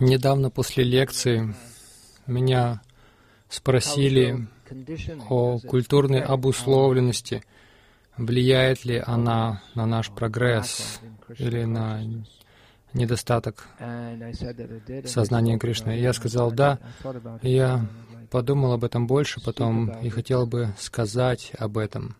Недавно 0.00 0.50
после 0.50 0.84
лекции 0.84 1.54
меня 2.26 2.82
спросили 3.48 4.48
о 5.28 5.58
культурной 5.58 6.20
обусловленности, 6.20 7.44
влияет 8.16 8.84
ли 8.84 9.02
она 9.04 9.62
на 9.74 9.86
наш 9.86 10.10
прогресс 10.10 11.00
или 11.38 11.64
на 11.64 12.00
недостаток 12.94 13.66
сознания 15.04 15.58
Кришны. 15.58 15.98
Я 15.98 16.12
сказал 16.12 16.52
«да». 16.52 16.78
Я 17.42 17.86
подумал 18.30 18.72
об 18.72 18.84
этом 18.84 19.06
больше 19.06 19.42
потом 19.44 19.90
и 20.00 20.08
хотел 20.08 20.46
бы 20.46 20.72
сказать 20.78 21.52
об 21.58 21.76
этом 21.76 22.16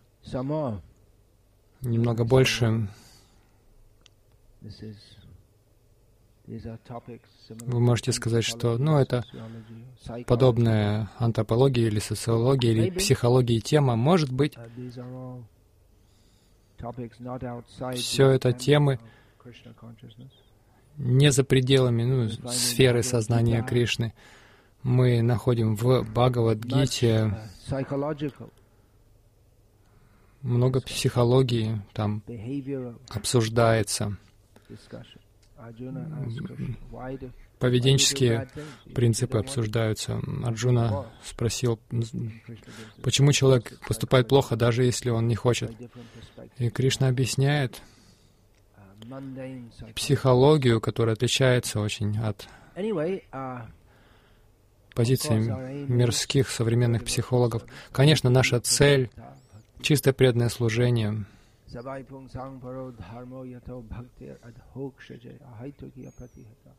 немного 1.81 2.23
больше. 2.23 2.87
Вы 6.45 7.79
можете 7.79 8.11
сказать, 8.11 8.43
что 8.43 8.77
ну, 8.77 8.97
это 8.97 9.23
подобная 10.27 11.09
антропология 11.17 11.87
или 11.87 11.99
социология 11.99 12.71
или 12.71 12.89
психология 12.89 13.59
тема. 13.59 13.95
Может 13.95 14.31
быть, 14.31 14.55
все 17.95 18.29
это 18.29 18.51
темы 18.51 18.99
не 20.97 21.31
за 21.31 21.43
пределами 21.43 22.03
ну, 22.03 22.29
сферы 22.49 23.03
сознания 23.03 23.63
Кришны. 23.63 24.13
Мы 24.83 25.21
находим 25.21 25.75
в 25.75 26.03
Бхагавадгите 26.03 27.33
много 30.43 30.81
психологии 30.81 31.81
там 31.93 32.21
обсуждается 33.09 34.17
поведенческие 37.59 38.47
принципы 38.93 39.37
обсуждаются. 39.37 40.21
Арджуна 40.43 41.05
спросил, 41.23 41.79
почему 43.01 43.31
человек 43.31 43.79
поступает 43.87 44.27
плохо, 44.27 44.55
даже 44.55 44.83
если 44.83 45.09
он 45.09 45.27
не 45.27 45.35
хочет. 45.35 45.71
И 46.57 46.69
Кришна 46.69 47.07
объясняет 47.07 47.81
психологию, 49.95 50.81
которая 50.81 51.15
отличается 51.15 51.79
очень 51.79 52.17
от 52.17 52.47
позиции 54.93 55.37
мирских 55.87 56.49
современных 56.49 57.03
психологов. 57.03 57.63
Конечно, 57.91 58.29
наша 58.29 58.59
цель— 58.59 59.09
чистое 59.81 60.13
преданное 60.13 60.49
служение— 60.49 61.25
Sabai 61.73 62.03
pung 62.05 62.29
sang 62.29 62.59
paro 62.61 62.91
dharmo 62.91 63.43
yato 63.43 63.81
bhaktir 63.81 64.37
pratihata. 66.17 66.73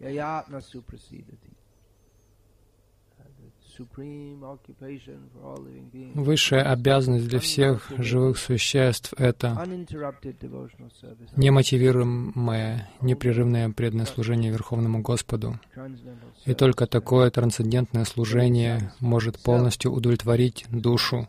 Yayatma 0.00 0.60
suprasidati. 0.60 1.56
Высшая 6.14 6.62
обязанность 6.62 7.28
для 7.28 7.40
всех 7.40 7.92
живых 7.98 8.38
существ— 8.38 9.12
это 9.18 9.54
немотивируемое, 11.36 12.88
непрерывное 13.02 13.68
преданное 13.70 14.06
служение 14.06 14.50
Верховному 14.50 15.02
Господу. 15.02 15.60
И 16.46 16.54
только 16.54 16.86
такое 16.86 17.30
трансцендентное 17.30 18.04
служение 18.04 18.92
может 19.00 19.38
полностью 19.40 19.92
удовлетворить 19.92 20.64
душу. 20.70 21.26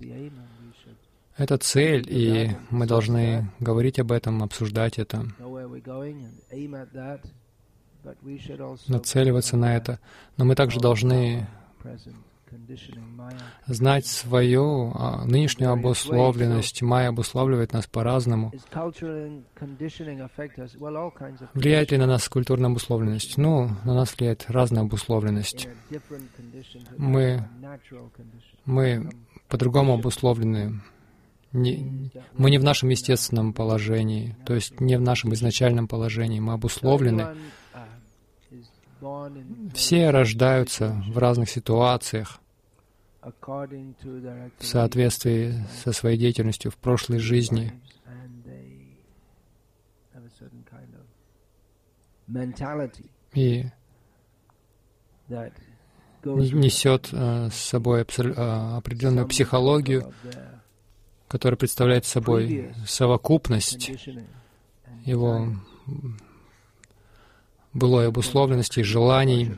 Это 1.38 1.58
цель, 1.60 2.04
и 2.08 2.52
мы 2.72 2.88
должны 2.88 3.52
говорить 3.60 4.00
об 4.00 4.12
этом, 4.12 4.42
обсуждать 4.42 4.98
это, 4.98 5.26
нацеливаться 8.88 9.58
на 9.58 9.76
это. 9.76 10.00
Но 10.38 10.46
мы 10.46 10.56
также 10.56 10.80
должны 10.80 11.48
знать 13.68 14.08
свою 14.08 14.94
а, 14.96 15.26
нынешнюю 15.26 15.72
обусловленность. 15.74 16.82
Майя 16.82 17.10
обуславливает 17.10 17.74
нас 17.74 17.86
по-разному. 17.88 18.52
Влияет 21.54 21.92
ли 21.92 21.98
на 21.98 22.08
нас 22.08 22.30
культурная 22.30 22.70
обусловленность? 22.70 23.38
Ну, 23.38 23.70
на 23.84 23.94
нас 23.94 24.16
влияет 24.18 24.46
разная 24.48 24.84
обусловленность. 24.84 25.68
Мы, 26.98 27.44
мы 28.66 29.10
по-другому 29.50 29.94
обусловлены 29.94 30.82
не, 31.54 32.12
мы 32.34 32.52
не 32.52 32.58
в 32.58 32.64
нашем 32.64 32.90
естественном 32.90 33.54
положении, 33.54 34.36
то 34.46 34.54
есть 34.54 34.80
не 34.80 34.98
в 34.98 35.02
нашем 35.02 35.34
изначальном 35.34 35.88
положении, 35.88 36.40
мы 36.40 36.54
обусловлены. 36.54 37.28
Все 39.74 40.10
рождаются 40.10 41.02
в 41.08 41.18
разных 41.18 41.50
ситуациях 41.50 42.40
в 43.22 44.66
соответствии 44.66 45.54
со 45.84 45.92
своей 45.92 46.18
деятельностью 46.18 46.72
в 46.72 46.78
прошлой 46.78 47.20
жизни. 47.20 47.74
И 53.34 53.66
несет 56.24 57.10
э, 57.12 57.50
с 57.52 57.56
собой 57.56 58.02
э, 58.02 58.32
определенную 58.32 59.28
психологию, 59.28 60.14
который 61.28 61.56
представляет 61.56 62.06
собой 62.06 62.74
совокупность 62.86 63.92
его 65.06 65.54
былой 67.74 68.08
обусловленности, 68.08 68.82
желаний, 68.82 69.52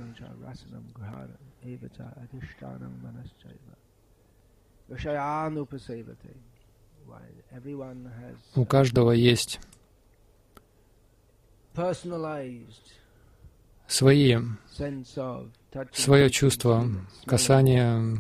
у 8.56 8.66
каждого 8.66 9.12
есть 9.12 9.60
свои, 13.88 14.38
свое 15.94 16.30
чувство 16.30 16.88
касания 17.26 18.18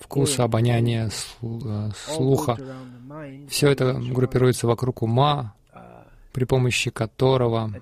вкуса, 0.00 0.44
обоняния, 0.44 1.10
э, 1.42 1.90
слуха. 1.94 2.58
Все 3.48 3.70
это 3.70 3.94
группируется 3.94 4.66
вокруг 4.66 5.02
ума, 5.02 5.54
при 6.32 6.44
помощи 6.44 6.90
которого 6.90 7.72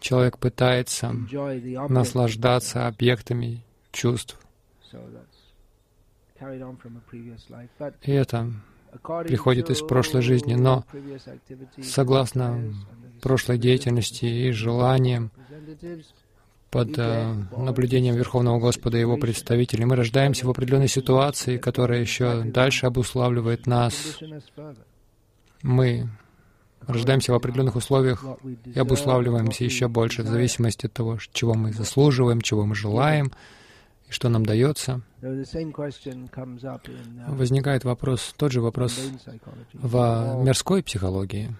человек 0.00 0.38
пытается 0.38 1.14
наслаждаться 1.88 2.86
объектами 2.86 3.64
чувств. 3.92 4.38
И 8.02 8.12
это 8.12 8.52
приходит 9.26 9.70
из 9.70 9.82
прошлой 9.82 10.22
жизни, 10.22 10.54
но 10.54 10.84
согласно 11.82 12.74
прошлой 13.20 13.58
деятельности 13.58 14.24
и 14.24 14.50
желаниям, 14.50 15.30
под 16.70 16.96
э, 16.98 17.34
наблюдением 17.56 18.14
Верховного 18.14 18.60
Господа 18.60 18.96
и 18.96 19.00
Его 19.00 19.16
представителей. 19.16 19.84
Мы 19.84 19.96
рождаемся 19.96 20.46
в 20.46 20.50
определенной 20.50 20.88
ситуации, 20.88 21.58
которая 21.58 22.00
еще 22.00 22.42
дальше 22.44 22.86
обуславливает 22.86 23.66
нас. 23.66 24.18
Мы 25.62 26.08
рождаемся 26.86 27.32
в 27.32 27.34
определенных 27.34 27.76
условиях 27.76 28.24
и 28.64 28.78
обуславливаемся 28.78 29.64
еще 29.64 29.88
больше 29.88 30.22
в 30.22 30.26
зависимости 30.26 30.86
от 30.86 30.92
того, 30.92 31.18
чего 31.32 31.54
мы 31.54 31.72
заслуживаем, 31.72 32.40
чего 32.40 32.64
мы 32.64 32.74
желаем 32.74 33.32
и 34.08 34.12
что 34.12 34.28
нам 34.28 34.46
дается. 34.46 35.02
Возникает 37.28 37.84
вопрос, 37.84 38.34
тот 38.36 38.52
же 38.52 38.60
вопрос 38.60 38.98
в 39.72 40.42
мирской 40.44 40.82
психологии. 40.82 41.54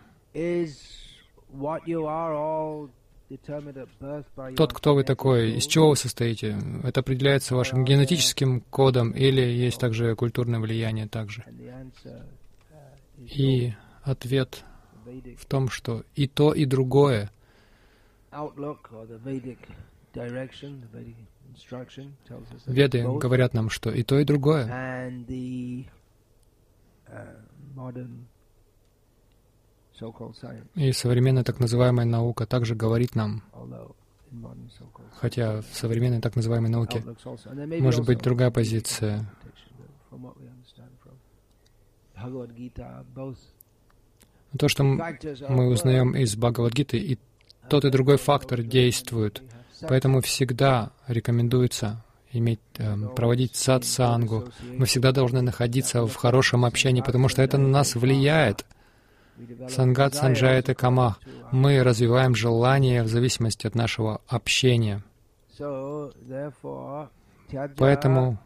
Тот, 4.56 4.72
кто 4.72 4.94
вы 4.94 5.04
такой, 5.04 5.52
из 5.56 5.66
чего 5.66 5.90
вы 5.90 5.96
состоите, 5.96 6.58
это 6.82 7.00
определяется 7.00 7.54
вашим 7.54 7.84
генетическим 7.84 8.60
кодом 8.60 9.12
или 9.12 9.40
есть 9.40 9.78
также 9.78 10.16
культурное 10.16 10.60
влияние 10.60 11.06
также. 11.06 11.44
И 13.18 13.72
ответ 14.02 14.64
в 15.38 15.46
том, 15.46 15.68
что 15.68 16.04
и 16.14 16.26
то, 16.26 16.52
и 16.52 16.64
другое 16.64 17.30
Веды 22.66 23.02
говорят 23.02 23.54
нам, 23.54 23.70
что 23.70 23.90
и 23.90 24.02
то, 24.02 24.18
и 24.18 24.24
другое. 24.24 24.66
И 30.74 30.92
современная 30.92 31.44
так 31.44 31.60
называемая 31.60 32.06
наука 32.06 32.46
также 32.46 32.74
говорит 32.74 33.14
нам, 33.14 33.42
хотя 35.18 35.60
в 35.62 35.66
современной 35.72 36.20
так 36.20 36.36
называемой 36.36 36.70
науке 36.70 37.04
может 37.80 38.04
быть 38.04 38.20
другая 38.20 38.50
позиция. 38.50 39.26
То, 44.58 44.68
что 44.68 44.82
мы 44.84 45.68
узнаем 45.68 46.16
из 46.16 46.36
Бхагавадгиты, 46.36 46.98
и 46.98 47.18
тот 47.68 47.84
и 47.84 47.90
другой 47.90 48.16
фактор 48.16 48.62
действуют. 48.62 49.42
Поэтому 49.88 50.20
всегда 50.20 50.90
рекомендуется 51.06 52.04
иметь, 52.32 52.60
э, 52.76 52.96
проводить 53.16 53.56
сатсангу. 53.56 54.50
Мы 54.76 54.86
всегда 54.86 55.12
должны 55.12 55.40
находиться 55.40 56.06
в 56.06 56.14
хорошем 56.16 56.64
общении, 56.64 57.00
потому 57.00 57.28
что 57.28 57.42
это 57.42 57.58
на 57.58 57.68
нас 57.68 57.94
влияет. 57.94 58.66
Сангат 59.68 60.14
санджает 60.14 60.68
и 60.68 60.74
камах. 60.74 61.20
Мы 61.52 61.82
развиваем 61.82 62.34
желание 62.34 63.02
в 63.02 63.08
зависимости 63.08 63.66
от 63.66 63.74
нашего 63.74 64.20
общения. 64.26 65.02
Поэтому 67.76 68.38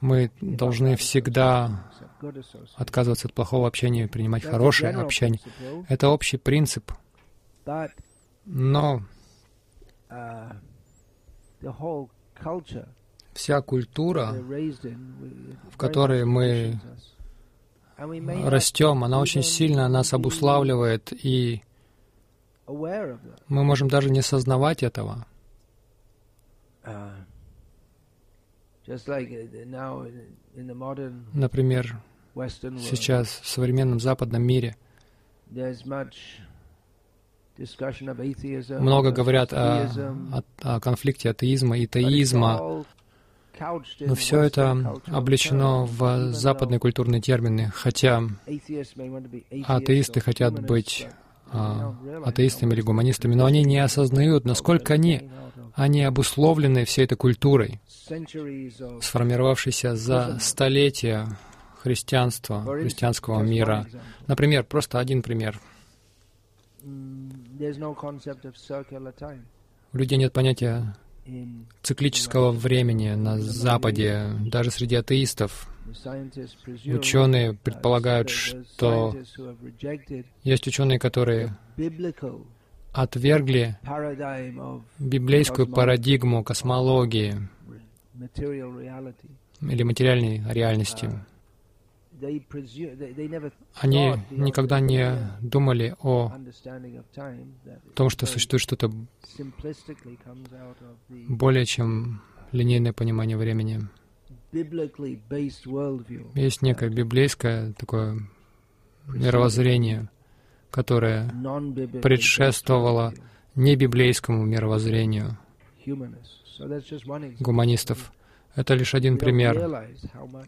мы 0.00 0.30
должны 0.40 0.96
всегда 0.96 1.90
отказываться 2.76 3.28
от 3.28 3.34
плохого 3.34 3.66
общения 3.66 4.04
и 4.04 4.08
принимать 4.08 4.44
хорошее 4.44 4.94
общение. 4.96 5.40
Это 5.88 6.08
общий 6.08 6.36
принцип. 6.36 6.92
Но 8.44 9.02
вся 13.38 13.62
культура, 13.62 14.34
в 15.70 15.76
которой 15.76 16.24
мы 16.24 16.80
растем, 17.96 19.04
она 19.04 19.20
очень 19.20 19.44
сильно 19.44 19.88
нас 19.88 20.12
обуславливает, 20.12 21.12
и 21.24 21.62
мы 22.66 23.64
можем 23.64 23.88
даже 23.88 24.10
не 24.10 24.22
сознавать 24.22 24.82
этого. 24.82 25.24
Например, 31.32 32.02
сейчас 32.34 33.28
в 33.28 33.46
современном 33.46 34.00
западном 34.00 34.42
мире 34.42 34.76
много 38.80 39.12
говорят 39.12 39.52
о, 39.52 39.84
о, 40.32 40.42
о 40.62 40.80
конфликте 40.80 41.30
атеизма 41.30 41.78
и 41.78 41.86
теизма, 41.86 42.84
но 44.00 44.14
все 44.14 44.42
это 44.42 45.00
облечено 45.06 45.84
в 45.84 46.32
западные 46.32 46.78
культурные 46.78 47.20
термины, 47.20 47.70
хотя 47.74 48.22
атеисты 49.66 50.20
хотят 50.20 50.64
быть 50.64 51.06
а, 51.50 51.94
атеистами 52.24 52.72
или 52.74 52.82
гуманистами, 52.82 53.34
но 53.34 53.46
они 53.46 53.64
не 53.64 53.78
осознают, 53.78 54.44
насколько 54.44 54.94
они, 54.94 55.30
они 55.74 56.02
обусловлены 56.04 56.84
всей 56.84 57.04
этой 57.04 57.16
культурой, 57.16 57.80
сформировавшейся 59.00 59.96
за 59.96 60.38
столетия 60.40 61.26
христианства, 61.82 62.62
христианского 62.62 63.42
мира. 63.42 63.86
Например, 64.26 64.64
просто 64.64 64.98
один 64.98 65.22
пример. 65.22 65.58
У 69.92 69.96
людей 69.98 70.18
нет 70.18 70.32
понятия 70.32 70.94
циклического 71.82 72.52
времени 72.52 73.14
на 73.14 73.38
Западе, 73.38 74.26
даже 74.46 74.70
среди 74.70 74.96
атеистов. 74.96 75.68
Ученые 76.84 77.54
предполагают, 77.54 78.28
что 78.28 79.14
есть 80.44 80.66
ученые, 80.66 80.98
которые 80.98 81.56
отвергли 82.92 83.78
библейскую 84.98 85.66
парадигму 85.66 86.44
космологии 86.44 87.36
или 89.60 89.82
материальной 89.82 90.42
реальности. 90.52 91.10
Они 93.74 94.14
никогда 94.30 94.80
не 94.80 95.16
думали 95.40 95.94
о 96.00 96.32
том, 97.94 98.10
что 98.10 98.26
существует 98.26 98.62
что-то 98.62 98.90
более 101.28 101.64
чем 101.64 102.22
линейное 102.52 102.92
понимание 102.92 103.36
времени. 103.36 103.88
Есть 106.34 106.62
некое 106.62 106.88
библейское 106.88 107.72
такое 107.74 108.28
мировоззрение, 109.06 110.08
которое 110.70 111.28
предшествовало 112.02 113.12
небиблейскому 113.54 114.44
мировоззрению 114.44 115.36
гуманистов. 117.40 118.12
Это 118.54 118.74
лишь 118.74 118.94
один 118.94 119.18
пример. 119.18 119.88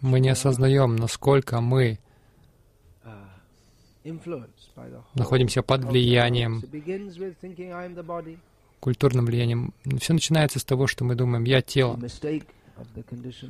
Мы 0.00 0.20
не 0.20 0.30
осознаем, 0.30 0.96
насколько 0.96 1.60
мы 1.60 1.98
находимся 5.14 5.62
под 5.62 5.84
влиянием, 5.84 6.62
культурным 8.80 9.26
влиянием. 9.26 9.74
Все 9.98 10.12
начинается 10.12 10.58
с 10.58 10.64
того, 10.64 10.86
что 10.86 11.04
мы 11.04 11.14
думаем 11.14 11.44
«я 11.44 11.60
тело». 11.62 11.98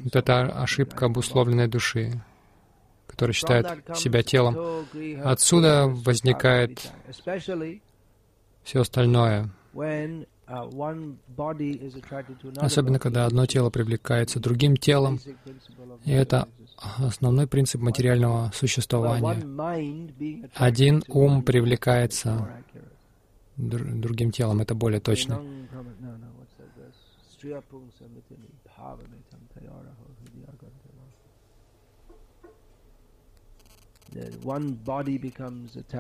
Вот 0.05 0.17
это 0.17 0.43
ошибка 0.61 1.07
обусловленной 1.07 1.69
души, 1.69 2.21
которая 3.07 3.33
считает 3.33 3.67
себя 3.97 4.23
телом. 4.23 4.85
Отсюда 5.23 5.87
возникает 5.87 6.91
все 8.65 8.81
остальное. 8.81 9.51
Особенно, 12.57 12.99
когда 12.99 13.27
одно 13.27 13.47
тело 13.47 13.71
привлекается 13.71 14.41
другим 14.41 14.77
телом, 14.77 15.21
и 16.05 16.11
это 16.11 16.49
основной 16.77 17.47
принцип 17.47 17.81
материального 17.81 18.51
существования. 18.55 19.37
Один 20.55 21.05
ум 21.09 21.43
привлекается 21.43 22.49
другим 23.57 24.33
телом, 24.33 24.61
это 24.61 24.75
более 24.75 25.01
точно. 25.01 25.41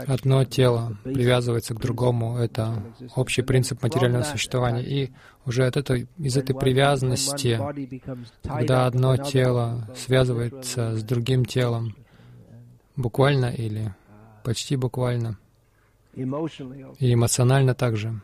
Одно 0.06 0.44
тело 0.44 0.96
привязывается 1.04 1.74
к 1.74 1.80
другому. 1.80 2.38
Это 2.38 2.82
общий 3.14 3.42
принцип 3.42 3.82
материального 3.82 4.22
существования. 4.24 4.82
И 4.82 5.12
уже 5.46 5.66
от 5.66 5.76
этой, 5.76 6.08
из 6.18 6.36
этой 6.36 6.54
привязанности, 6.54 7.60
когда 8.42 8.86
одно 8.86 9.16
тело 9.16 9.88
связывается 9.96 10.96
с 10.96 11.02
другим 11.02 11.44
телом, 11.44 11.94
буквально 12.96 13.46
или 13.46 13.94
почти 14.44 14.76
буквально, 14.76 15.38
и 16.14 16.24
эмоционально 17.14 17.74
также, 17.74 18.20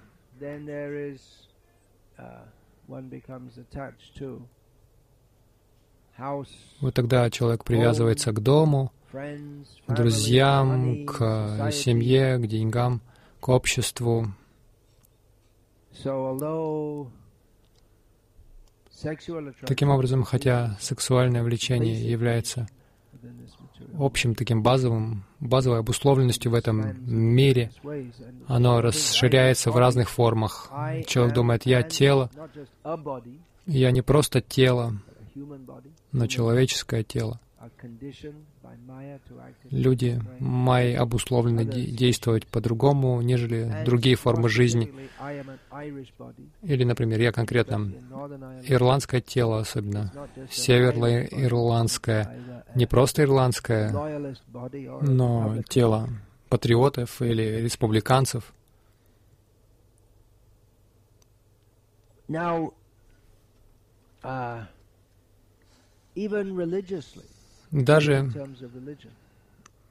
вот 6.81 6.95
тогда 6.95 7.31
человек 7.31 7.65
привязывается 7.65 8.33
к 8.33 8.41
дому, 8.41 8.93
к 9.87 9.95
друзьям, 9.95 11.07
к 11.07 11.71
семье, 11.73 12.39
к 12.39 12.47
деньгам, 12.47 13.01
к 13.41 13.49
обществу. 13.49 14.27
Таким 19.67 19.91
образом, 19.91 20.25
хотя 20.25 20.77
сексуальное 20.81 21.43
влечение 21.43 22.11
является 22.11 22.69
общим 23.99 24.35
таким 24.35 24.63
базовым, 24.63 25.25
базовой 25.41 25.81
обусловленностью 25.81 26.51
в 26.51 26.55
этом 26.55 26.97
мире, 27.07 27.71
оно 28.47 28.81
расширяется 28.81 29.71
в 29.71 29.77
разных 29.77 30.11
формах. 30.11 30.71
Человек 31.07 31.35
думает, 31.35 31.67
я 31.67 31.83
тело, 31.83 32.31
я 33.67 33.91
не 33.91 34.03
просто 34.03 34.41
тело, 34.41 34.95
но 36.13 36.27
человеческое 36.27 37.03
тело. 37.03 37.41
Люди 39.71 40.21
майи 40.41 40.95
обусловлены 40.95 41.65
действовать 41.65 42.47
по-другому, 42.47 43.21
нежели 43.23 43.85
другие 43.85 44.17
формы 44.17 44.49
жизни. 44.49 44.93
Или, 46.63 46.85
например, 46.85 47.21
я 47.21 47.33
конкретно 47.33 47.93
ирландское 48.65 49.21
тело, 49.21 49.61
особенно. 49.61 50.13
северно-ирландское, 50.51 52.65
не 52.75 52.87
просто 52.87 53.23
ирландское, 53.23 53.93
но 55.03 55.63
тело 55.69 56.09
патриотов 56.49 57.23
или 57.23 57.63
республиканцев. 57.63 58.53
Now, 62.29 62.73
uh, 64.25 64.65
even 66.17 66.57
religiously, 66.57 67.23
Даже 67.77 68.33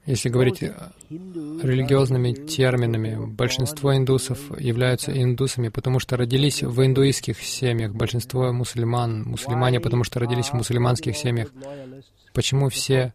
если 0.07 0.29
говорить 0.29 0.61
религиозными 1.09 2.33
терминами, 2.33 3.25
большинство 3.27 3.95
индусов 3.95 4.59
являются 4.59 5.11
индусами, 5.11 5.69
потому 5.69 5.99
что 5.99 6.17
родились 6.17 6.63
в 6.63 6.83
индуистских 6.83 7.39
семьях, 7.41 7.93
большинство 7.93 8.51
мусульман, 8.51 9.23
мусульмане, 9.23 9.79
потому 9.79 10.03
что 10.03 10.19
родились 10.19 10.47
в 10.47 10.53
мусульманских 10.53 11.15
семьях. 11.15 11.49
Почему 12.33 12.69
все 12.69 13.13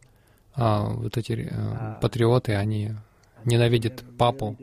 а, 0.54 0.84
вот 0.84 1.16
эти 1.16 1.48
а, 1.50 1.98
патриоты, 2.00 2.54
они 2.54 2.92
ненавидят 3.44 4.04
папу? 4.18 4.56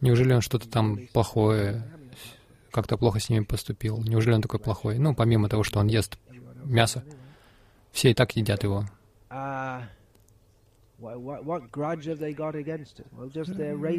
Неужели 0.00 0.32
он 0.32 0.40
что-то 0.40 0.68
там 0.68 0.98
плохое, 1.12 1.82
как-то 2.70 2.96
плохо 2.96 3.20
с 3.20 3.28
ними 3.28 3.44
поступил? 3.44 3.98
Неужели 3.98 4.34
он 4.34 4.42
такой 4.42 4.60
плохой? 4.60 4.98
Ну, 4.98 5.14
помимо 5.14 5.48
того, 5.50 5.62
что 5.62 5.78
он 5.78 5.88
ест 5.88 6.18
мясо, 6.64 7.04
все 7.94 8.10
и 8.10 8.14
так 8.14 8.36
едят 8.36 8.62
его. 8.64 8.84
А, 9.30 9.84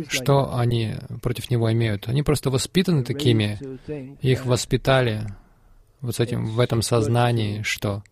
что 0.10 0.56
они 0.56 0.96
против 1.22 1.50
него 1.50 1.72
имеют? 1.72 2.08
Они 2.08 2.22
просто 2.22 2.50
воспитаны 2.50 3.04
такими, 3.04 3.58
их 4.22 4.46
воспитали 4.46 5.22
вот 6.02 6.16
с 6.16 6.20
этим, 6.20 6.46
в 6.46 6.60
этом 6.60 6.82
сознании, 6.82 7.62
что 7.64 8.04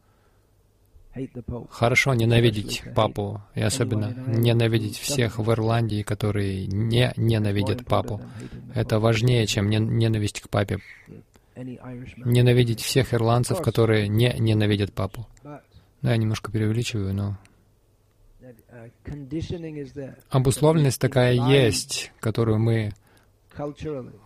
хорошо 1.69 2.13
ненавидеть 2.13 2.83
папу, 2.95 3.41
и 3.53 3.61
особенно 3.61 4.13
ненавидеть 4.27 4.97
всех 4.97 5.37
в 5.37 5.51
Ирландии, 5.51 6.01
которые 6.01 6.65
не 6.65 7.13
ненавидят 7.17 7.85
папу. 7.85 8.21
Это 8.73 8.99
важнее, 8.99 9.45
чем 9.47 9.69
ненависть 9.69 10.41
к 10.41 10.49
папе. 10.49 10.79
Ненавидеть 11.55 12.81
всех 12.81 13.13
ирландцев, 13.13 13.61
которые 13.61 14.07
не 14.07 14.33
ненавидят 14.39 14.91
папу. 14.91 15.27
Да, 16.03 16.11
я 16.11 16.17
немножко 16.17 16.51
преувеличиваю, 16.51 17.13
но 17.13 17.37
Обусловленность 20.29 20.99
такая 20.99 21.33
есть, 21.33 22.11
которую 22.19 22.59
мы 22.59 22.91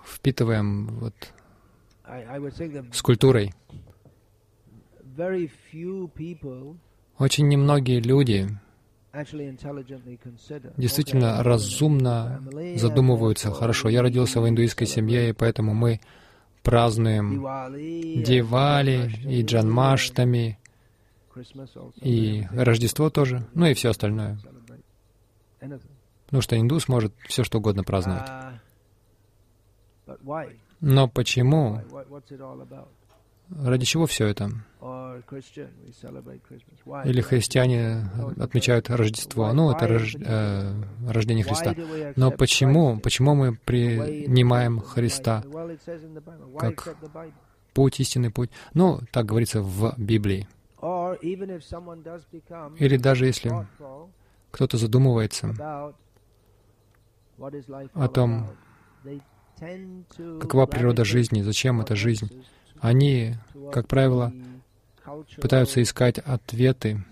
впитываем 0.05 0.87
вот 0.99 1.13
с 2.91 3.01
культурой. 3.01 3.53
Очень 7.19 7.47
немногие 7.47 7.99
люди 7.99 8.49
действительно 10.77 11.43
разумно 11.43 12.41
задумываются. 12.75 13.51
Хорошо, 13.51 13.89
я 13.89 14.01
родился 14.01 14.41
в 14.41 14.49
индуистской 14.49 14.87
семье, 14.87 15.29
и 15.29 15.33
поэтому 15.33 15.73
мы 15.73 15.99
празднуем 16.63 17.41
Дивали 18.23 19.11
и 19.23 19.43
Джанмаштами, 19.43 20.59
и 22.01 22.47
Рождество 22.51 23.09
тоже, 23.09 23.45
ну 23.53 23.65
и 23.65 23.73
все 23.73 23.89
остальное. 23.89 24.39
Потому 26.25 26.41
что 26.41 26.59
индус 26.59 26.87
может 26.87 27.13
все 27.27 27.43
что 27.43 27.59
угодно 27.59 27.83
праздновать. 27.83 28.29
Но 30.79 31.07
почему? 31.07 31.81
Ради 33.49 33.85
чего 33.85 34.05
все 34.07 34.27
это? 34.27 34.51
Или 37.05 37.21
христиане 37.21 38.09
отмечают 38.37 38.89
Рождество, 38.89 39.53
ну, 39.53 39.71
это 39.71 39.87
рож, 39.87 40.15
э, 40.15 40.73
рождение 41.07 41.43
Христа. 41.45 41.73
Но 42.15 42.31
почему? 42.31 42.99
Почему 42.99 43.35
мы 43.35 43.55
принимаем 43.55 44.81
Христа 44.81 45.43
как 46.59 46.95
путь, 47.73 47.99
истинный 47.99 48.31
путь? 48.31 48.51
Ну, 48.73 48.99
так 49.11 49.25
говорится 49.25 49.61
в 49.61 49.95
Библии. 49.97 50.47
Или 52.79 52.97
даже 52.97 53.25
если 53.25 53.51
кто-то 54.51 54.77
задумывается 54.77 55.53
о 57.93 58.07
том, 58.07 58.49
какова 60.39 60.65
природа 60.67 61.03
жизни, 61.03 61.41
зачем 61.41 61.81
эта 61.81 61.95
жизнь, 61.95 62.29
они, 62.79 63.35
как 63.71 63.87
правило, 63.87 64.31
пытаются 65.41 65.81
искать 65.81 66.19
ответы, 66.19 67.03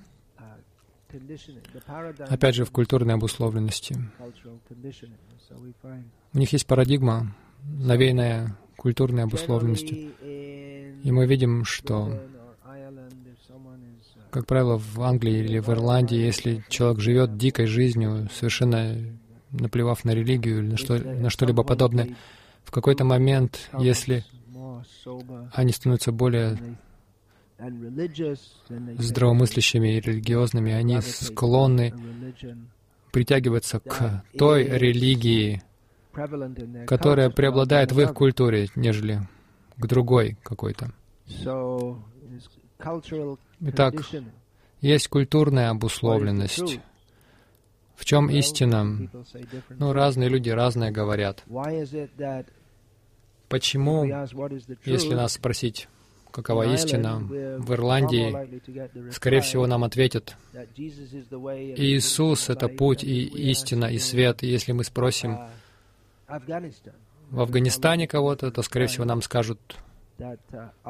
опять 2.30 2.56
же, 2.56 2.66
в 2.66 2.72
культурной 2.72 3.16
обусловленности. 3.16 3.98
У 6.34 6.38
них 6.38 6.54
есть 6.54 6.68
парадигма, 6.68 7.36
навеянная 7.64 8.56
культурной 8.78 9.24
обусловленностью. 9.24 10.12
И 10.22 11.12
мы 11.12 11.26
видим, 11.26 11.64
что 11.66 12.22
как 14.36 14.48
правило, 14.48 14.78
в 14.78 15.02
Англии 15.02 15.46
или 15.46 15.60
в 15.60 15.70
Ирландии, 15.70 16.18
если 16.18 16.62
человек 16.68 17.00
живет 17.00 17.38
дикой 17.38 17.68
жизнью, 17.68 18.28
совершенно 18.34 18.94
наплевав 19.50 20.04
на 20.04 20.12
религию 20.12 20.60
или 20.60 20.72
на, 20.72 20.78
что, 20.78 20.98
на 20.98 21.30
что-либо 21.30 21.64
подобное, 21.64 22.18
в 22.66 22.72
какой-то 22.72 23.06
момент, 23.06 23.72
если 23.80 24.26
они 25.54 25.72
становятся 25.72 26.12
более 26.12 26.58
здравомыслящими 28.98 29.96
и 29.96 30.02
религиозными, 30.02 30.74
они 30.74 31.00
склонны 31.00 31.94
притягиваться 33.14 33.80
к 33.80 34.26
той 34.38 34.66
религии, 34.66 35.64
которая 36.86 37.30
преобладает 37.30 37.94
в 37.94 38.02
их 38.02 38.14
культуре, 38.14 38.68
нежели 38.76 39.22
к 39.78 39.88
другой 39.88 40.38
какой-то. 40.44 40.92
Итак, 43.62 43.96
есть 44.82 45.08
культурная 45.08 45.70
обусловленность. 45.70 46.80
В 47.96 48.04
чем 48.04 48.30
истина? 48.30 49.10
Ну, 49.70 49.94
разные 49.94 50.30
люди 50.30 50.50
разное 50.50 50.92
говорят. 50.92 51.44
Почему, 53.48 54.04
если 54.86 55.14
нас 55.14 55.34
спросить, 55.34 55.88
какова 56.32 56.74
истина, 56.74 57.20
в 57.20 57.72
Ирландии, 57.74 59.12
скорее 59.12 59.42
всего, 59.42 59.68
нам 59.68 59.84
ответят, 59.84 60.36
Иисус— 60.54 62.50
это 62.52 62.68
путь 62.68 63.04
и 63.04 63.24
истина, 63.52 63.86
и 63.86 63.98
свет. 63.98 64.44
И 64.44 64.48
если 64.48 64.74
мы 64.74 64.84
спросим 64.84 65.38
в 66.28 67.40
Афганистане 67.40 68.08
кого-то, 68.08 68.52
то, 68.52 68.62
скорее 68.62 68.88
всего, 68.88 69.06
нам 69.06 69.22
скажут, 69.22 69.60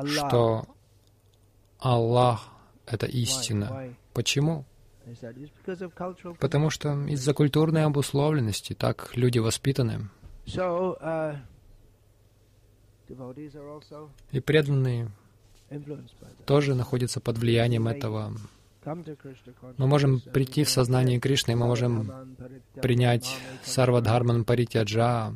что 0.05 0.65
Аллах— 1.85 2.49
это 2.87 3.05
истина. 3.05 3.93
Почему? 4.11 4.65
Потому 6.39 6.71
что 6.71 7.05
из-за 7.05 7.33
культурной 7.35 7.85
обусловленности 7.85 8.73
так 8.73 9.11
люди 9.15 9.37
воспитаны. 9.37 10.09
Uh, 10.47 11.37
И 14.31 14.39
преданные 14.39 15.11
тоже 16.47 16.73
находятся 16.73 17.19
под 17.19 17.37
влиянием 17.37 17.87
этого. 17.87 18.35
Мы 19.77 19.87
можем 19.87 20.21
прийти 20.21 20.63
в 20.63 20.69
сознание 20.71 21.19
Кришны, 21.19 21.55
мы 21.55 21.67
можем 21.67 22.35
принять 22.81 23.37
Сарвадхарман 23.63 24.43
Паритяджа, 24.43 25.33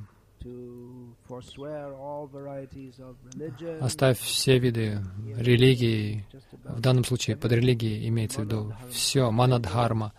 Оставь 3.81 4.19
все 4.19 4.57
виды 4.57 4.99
религии, 5.35 6.25
в 6.63 6.81
данном 6.81 7.03
случае 7.03 7.37
под 7.37 7.51
религией 7.51 8.07
имеется 8.07 8.41
в 8.41 8.45
виду 8.45 8.73
все, 8.91 9.29
манадхарма, 9.29 10.13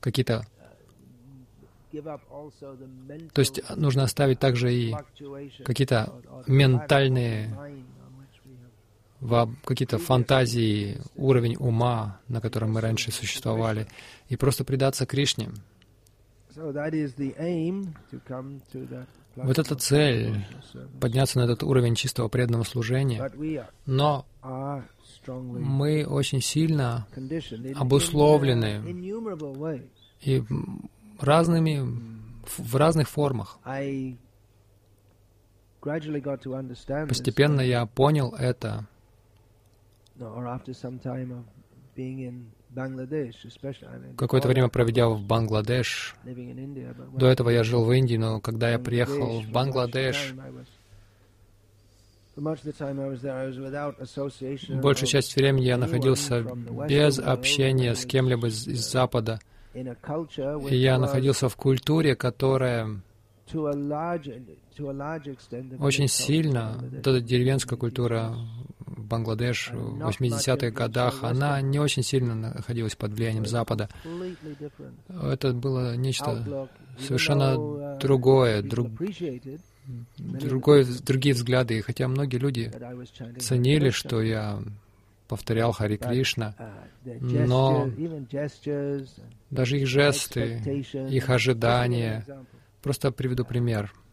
какие-то... 0.00 0.44
То 3.32 3.40
есть 3.40 3.62
нужно 3.76 4.02
оставить 4.02 4.40
также 4.40 4.74
и 4.74 4.94
какие-то 5.64 6.12
ментальные, 6.46 7.56
какие-то 9.64 9.98
фантазии, 9.98 11.00
уровень 11.14 11.56
ума, 11.56 12.20
на 12.28 12.40
котором 12.40 12.72
мы 12.72 12.80
раньше 12.80 13.12
существовали, 13.12 13.86
и 14.28 14.36
просто 14.36 14.64
предаться 14.64 15.06
Кришне. 15.06 15.50
Вот 19.36 19.58
эта 19.58 19.76
цель— 19.76 20.44
подняться 21.00 21.38
на 21.38 21.44
этот 21.44 21.62
уровень 21.62 21.94
чистого 21.94 22.28
преданного 22.28 22.64
служения. 22.64 23.30
Но 23.84 24.26
мы 25.26 26.06
очень 26.06 26.40
сильно 26.40 27.06
обусловлены 27.74 28.82
и 30.22 30.42
разными, 31.20 31.82
в 32.58 32.76
разных 32.76 33.08
формах. 33.08 33.58
Постепенно 37.08 37.60
я 37.60 37.86
понял 37.86 38.34
это 38.34 38.86
какое-то 44.16 44.48
время 44.48 44.68
проведя 44.68 45.08
в 45.08 45.20
Бангладеш. 45.22 46.14
До 47.14 47.26
этого 47.26 47.50
я 47.50 47.64
жил 47.64 47.84
в 47.84 47.92
Индии, 47.92 48.16
но 48.16 48.40
когда 48.40 48.70
я 48.70 48.78
приехал 48.78 49.40
в 49.40 49.50
Бангладеш, 49.50 50.34
большую 54.82 55.08
часть 55.08 55.36
времени 55.36 55.64
я 55.64 55.78
находился 55.78 56.42
без 56.88 57.18
общения 57.18 57.94
с 57.94 58.04
кем-либо 58.04 58.48
из, 58.48 58.66
из 58.66 58.90
Запада. 58.90 59.40
И 59.74 60.76
я 60.76 60.98
находился 60.98 61.48
в 61.48 61.56
культуре, 61.56 62.14
которая 62.14 63.00
очень 65.78 66.08
сильно, 66.08 66.78
вот 66.80 67.06
эта 67.06 67.20
деревенская 67.20 67.78
культура 67.78 68.34
Бангладеш 68.86 69.70
в 69.72 70.00
80-х 70.00 70.70
годах, 70.70 71.22
она 71.22 71.60
не 71.60 71.78
очень 71.78 72.02
сильно 72.02 72.34
находилась 72.34 72.94
под 72.94 73.12
влиянием 73.12 73.46
Запада. 73.46 73.88
Это 75.08 75.52
было 75.52 75.96
нечто 75.96 76.68
совершенно 77.00 77.98
другое, 77.98 78.62
друг, 78.62 78.88
другое, 80.18 80.86
другие 81.04 81.34
взгляды. 81.34 81.78
И 81.78 81.82
хотя 81.82 82.08
многие 82.08 82.38
люди 82.38 82.72
ценили, 83.40 83.90
что 83.90 84.22
я 84.22 84.60
повторял 85.28 85.72
Хари 85.72 85.96
Кришна, 85.96 86.54
но 87.04 87.88
даже 89.50 89.78
их 89.78 89.88
жесты, 89.88 90.84
их 91.10 91.28
ожидания, 91.28 92.24
просто 92.82 93.10
приведу 93.10 93.44
пример— 93.44 93.92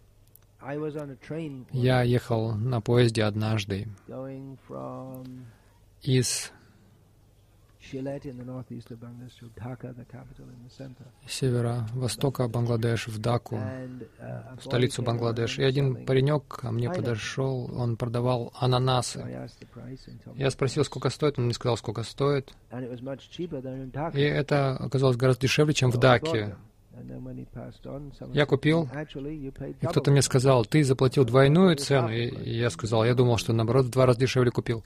я 1.72 2.02
ехал 2.04 2.56
на 2.56 2.82
поезде 2.82 3.24
однажды 3.24 3.88
из 6.02 6.52
севера-востока 11.28 12.48
Бангладеш 12.48 13.08
в 13.08 13.20
Даку, 13.20 13.56
uh, 13.56 14.62
столицу 14.62 15.04
Бангладеш. 15.04 15.60
И 15.60 15.64
один 15.64 16.06
паренек 16.06 16.48
ко 16.48 16.72
мне 16.72 16.90
подошел, 16.90 17.70
он 17.76 17.98
продавал 17.98 18.54
ананасы. 18.56 19.48
Я 20.36 20.50
спросил, 20.50 20.86
сколько 20.86 21.10
стоит, 21.10 21.38
он 21.38 21.46
мне 21.46 21.54
сказал, 21.54 21.78
сколько 21.78 22.04
стоит. 22.04 22.54
И 24.14 24.22
это 24.22 24.78
оказалось 24.78 25.18
гораздо 25.18 25.42
дешевле, 25.42 25.74
чем 25.74 25.92
в 25.92 25.98
Даке. 25.98 26.56
Я 28.34 28.46
купил, 28.46 28.88
и 29.82 29.86
кто-то 29.86 30.12
мне 30.12 30.22
сказал, 30.22 30.66
ты 30.66 30.84
заплатил 30.84 31.26
двойную 31.26 31.76
цену, 31.78 32.10
и 32.10 32.50
я 32.50 32.70
сказал, 32.70 33.04
я 33.06 33.14
думал, 33.14 33.38
что 33.38 33.54
наоборот 33.54 33.86
в 33.86 33.90
два 33.90 34.06
раза 34.06 34.20
дешевле 34.20 34.52
купил. 34.52 34.84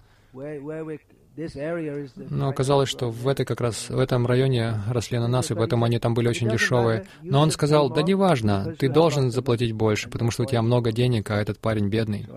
Но 2.30 2.50
оказалось, 2.50 2.90
что 2.90 3.12
в 3.12 3.28
этой 3.28 3.46
как 3.46 3.62
раз, 3.62 3.90
в 3.90 4.00
этом 4.00 4.26
районе 4.26 4.74
росли 4.90 5.18
ананасы, 5.18 5.56
поэтому 5.56 5.86
они 5.86 6.00
там 6.00 6.16
были 6.16 6.28
очень 6.28 6.50
дешевые. 6.50 7.06
Но 7.22 7.42
он 7.42 7.52
сказал, 7.52 7.90
да 7.90 8.02
неважно, 8.02 8.76
ты 8.78 8.90
должен 8.90 9.30
заплатить 9.30 9.74
больше, 9.74 10.10
потому 10.10 10.32
что 10.32 10.44
у 10.44 10.46
тебя 10.46 10.62
много 10.62 10.92
денег, 10.92 11.30
а 11.30 11.36
этот 11.36 11.60
парень 11.60 11.90
бедный. 11.90 12.28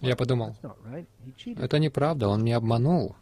Я 0.00 0.14
подумал, 0.14 0.56
это 1.44 1.78
неправда, 1.78 2.28
он 2.28 2.44
меня 2.44 2.58
обманул. 2.58 3.16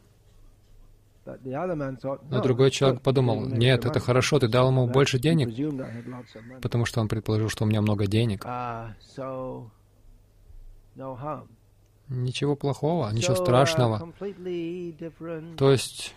Но 1.26 2.40
другой 2.40 2.70
человек 2.70 3.02
подумал, 3.02 3.46
нет, 3.46 3.84
это 3.84 4.00
хорошо, 4.00 4.38
ты 4.38 4.48
дал 4.48 4.68
ему 4.68 4.86
больше 4.86 5.18
денег, 5.18 5.48
потому 6.62 6.84
что 6.84 7.00
он 7.00 7.08
предположил, 7.08 7.48
что 7.48 7.64
у 7.64 7.66
меня 7.66 7.82
много 7.82 8.06
денег. 8.06 8.44
Ah, 8.46 8.94
ничего 12.08 12.56
плохого, 12.56 13.10
ничего 13.10 13.34
страшного. 13.34 14.12
То 15.56 15.72
есть 15.72 16.14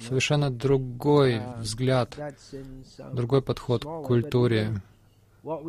совершенно 0.00 0.50
другой 0.50 1.36
uh, 1.36 1.60
взгляд, 1.60 2.18
другой 3.12 3.42
подход 3.42 3.84
к 3.84 4.02
культуре. 4.02 4.82
Но 5.42 5.60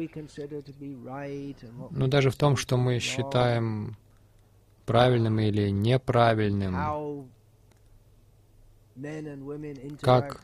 даже 2.08 2.30
в 2.30 2.36
том, 2.36 2.58
что 2.58 2.78
мы 2.78 3.00
считаем 3.00 3.98
правильным 4.86 5.40
или 5.40 5.70
неправильным, 5.70 6.76
как 10.02 10.44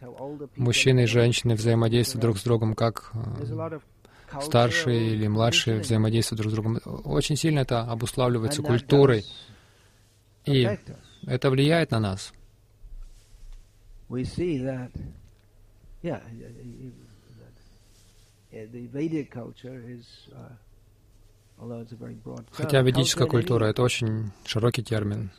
мужчины 0.56 1.04
и 1.04 1.08
женщины 1.08 1.56
взаимодействуют 1.56 2.22
друг 2.22 2.38
с 2.38 2.44
другом, 2.44 2.76
как 2.76 3.12
э, 3.14 3.80
старшие 4.42 5.14
или 5.14 5.28
младшие 5.28 5.80
взаимодействуют 5.80 6.42
друг 6.42 6.52
с 6.52 6.56
другом. 6.56 6.80
Очень 7.06 7.36
сильно 7.36 7.60
это 7.60 7.82
обуславливается 7.82 8.62
культурой, 8.62 9.26
и 10.46 10.70
это 11.26 11.50
влияет 11.50 11.92
на 11.92 12.00
нас. 12.00 12.34
Хотя 22.52 22.82
ведическая 22.82 23.28
культура— 23.28 23.66
это 23.68 23.82
очень 23.82 24.32
широкий 24.46 24.84
термин. 24.84 25.32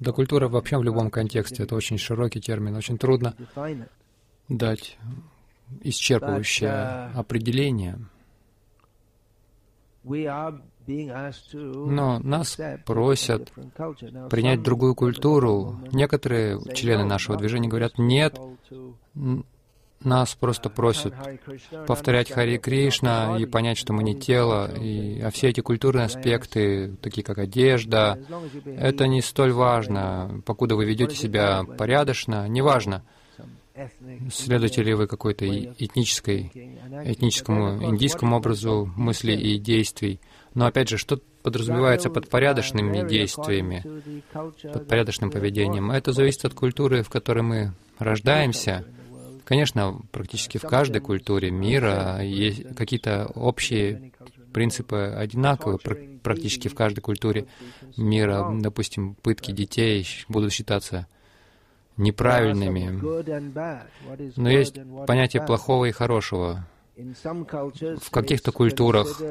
Да 0.00 0.12
культура 0.12 0.48
вообще 0.48 0.78
в 0.78 0.82
любом 0.82 1.10
контексте— 1.10 1.62
это 1.64 1.74
очень 1.74 1.98
широкий 1.98 2.40
термин, 2.40 2.76
очень 2.76 2.98
трудно 2.98 3.34
дать 4.48 4.98
исчерпывающее 5.82 7.12
определение. 7.14 7.98
Но 10.86 12.18
нас 12.20 12.58
просят 12.84 13.52
принять 14.30 14.62
другую 14.62 14.94
культуру. 14.94 15.80
Некоторые 15.92 16.60
члены 16.74 17.04
нашего 17.04 17.36
движения 17.36 17.68
говорят, 17.68 17.98
нет, 17.98 18.38
нас 20.06 20.34
просто 20.34 20.70
просят 20.70 21.14
повторять 21.86 22.30
Хари 22.30 22.56
Кришна 22.56 23.36
и 23.38 23.44
понять, 23.44 23.76
что 23.76 23.92
мы 23.92 24.02
не 24.02 24.14
тело, 24.14 24.70
и, 24.74 25.20
а 25.20 25.30
все 25.30 25.48
эти 25.48 25.60
культурные 25.60 26.06
аспекты, 26.06 26.96
такие 27.02 27.22
как 27.22 27.38
одежда, 27.38 28.18
это 28.64 29.06
не 29.06 29.20
столь 29.20 29.52
важно. 29.52 30.42
Покуда 30.46 30.76
вы 30.76 30.86
ведете 30.86 31.14
себя 31.14 31.64
порядочно, 31.64 32.48
неважно, 32.48 33.04
следуете 34.32 34.82
ли 34.82 34.94
вы 34.94 35.06
какой-то 35.06 35.46
этнической, 35.46 36.50
этническому 37.04 37.90
индийскому 37.90 38.36
образу 38.36 38.90
мыслей 38.96 39.36
и 39.36 39.58
действий. 39.58 40.20
Но 40.54 40.66
опять 40.66 40.88
же, 40.88 40.96
что 40.96 41.20
подразумевается 41.42 42.08
под 42.08 42.30
порядочными 42.30 43.06
действиями, 43.06 43.84
под 44.32 44.88
порядочным 44.88 45.30
поведением? 45.30 45.90
Это 45.90 46.12
зависит 46.12 46.46
от 46.46 46.54
культуры, 46.54 47.02
в 47.02 47.10
которой 47.10 47.42
мы 47.42 47.72
рождаемся, 47.98 48.86
Конечно, 49.46 50.00
практически 50.10 50.58
в 50.58 50.62
каждой 50.62 51.00
культуре 51.00 51.52
мира 51.52 52.20
есть 52.20 52.74
какие-то 52.74 53.26
общие 53.32 54.12
принципы 54.52 55.14
одинаковые 55.16 55.78
практически 56.18 56.66
в 56.66 56.74
каждой 56.74 57.00
культуре 57.00 57.46
мира. 57.96 58.44
Допустим, 58.58 59.14
пытки 59.14 59.52
детей 59.52 60.04
будут 60.28 60.52
считаться 60.52 61.06
неправильными. 61.96 63.00
Но 64.36 64.50
есть 64.50 64.80
понятие 65.06 65.46
плохого 65.46 65.84
и 65.84 65.92
хорошего. 65.92 66.66
В 66.96 68.10
каких-то 68.10 68.50
культурах 68.50 69.22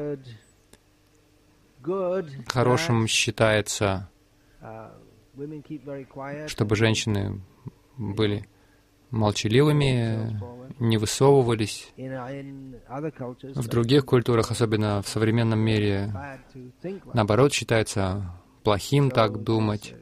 хорошим 2.48 3.06
считается, 3.06 4.08
чтобы 6.46 6.74
женщины 6.74 7.42
были 7.98 8.48
молчаливыми, 9.10 10.40
не 10.78 10.98
высовывались. 10.98 11.92
В 11.96 13.68
других 13.68 14.04
культурах, 14.04 14.50
особенно 14.50 15.02
в 15.02 15.08
современном 15.08 15.60
мире, 15.60 16.12
наоборот, 17.14 17.52
считается 17.52 18.30
плохим 18.62 19.10
так 19.10 19.42
думать. 19.42 19.94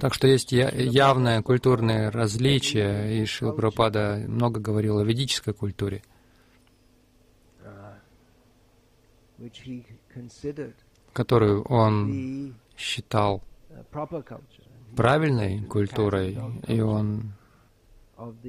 Так 0.00 0.14
что 0.14 0.26
есть 0.26 0.50
явное 0.52 1.42
культурное 1.42 2.10
различие, 2.10 3.22
и 3.22 3.24
Шила 3.24 3.52
Прабхупада 3.52 4.24
много 4.26 4.58
говорил 4.58 4.98
о 4.98 5.04
ведической 5.04 5.54
культуре, 5.54 6.02
которую 11.12 11.62
он 11.62 12.56
считал 12.76 13.42
правильной 14.96 15.62
культурой, 15.64 16.38
и 16.66 16.80
он 16.80 17.32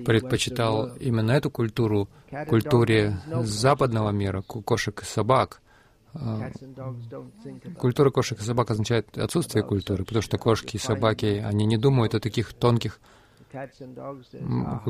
предпочитал 0.05 0.95
именно 0.95 1.31
эту 1.31 1.49
культуру, 1.49 2.07
культуре 2.47 3.19
западного 3.43 4.11
мира, 4.11 4.41
кошек 4.41 5.01
и 5.01 5.05
собак. 5.05 5.61
А, 6.13 6.49
культура 7.77 8.09
кошек 8.09 8.39
и 8.39 8.43
собак 8.43 8.71
означает 8.71 9.17
отсутствие 9.17 9.63
культуры, 9.63 10.03
потому 10.05 10.21
что 10.21 10.37
кошки 10.37 10.77
и 10.77 10.79
собаки, 10.79 11.43
они 11.45 11.65
не 11.65 11.77
думают 11.77 12.15
о 12.15 12.19
таких 12.19 12.53
тонких 12.53 12.99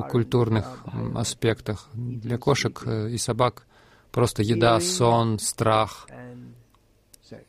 культурных 0.09 0.83
аспектах. 1.15 1.89
Для 1.93 2.37
кошек 2.37 2.81
э, 2.85 3.09
и 3.09 3.17
собак 3.17 3.67
просто 4.11 4.41
еда, 4.41 4.79
сон, 4.79 5.37
страх, 5.39 6.07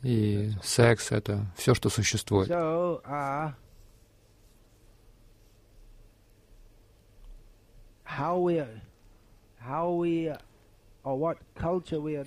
И 0.03 0.51
секс— 0.63 1.11
это 1.13 1.47
все, 1.57 1.75
что 1.75 1.89
существует. 1.89 2.51
Uh, 2.51 3.55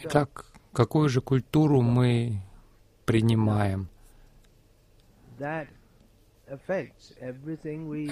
Итак, 0.04 0.46
какую 0.72 1.10
же 1.10 1.22
культуру 1.22 1.82
мы 1.82 2.42
принимаем? 3.06 3.90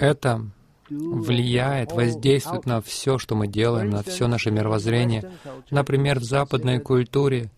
Это 0.00 0.50
влияет, 0.90 1.92
воздействует 1.92 2.66
на 2.66 2.80
все, 2.80 3.18
что 3.18 3.36
мы 3.36 3.46
делаем, 3.46 3.90
на 3.90 4.02
все 4.02 4.26
наше 4.26 4.50
мировоззрение. 4.50 5.30
Например, 5.70 6.18
в 6.18 6.24
западной 6.24 6.80
культуре 6.80 7.50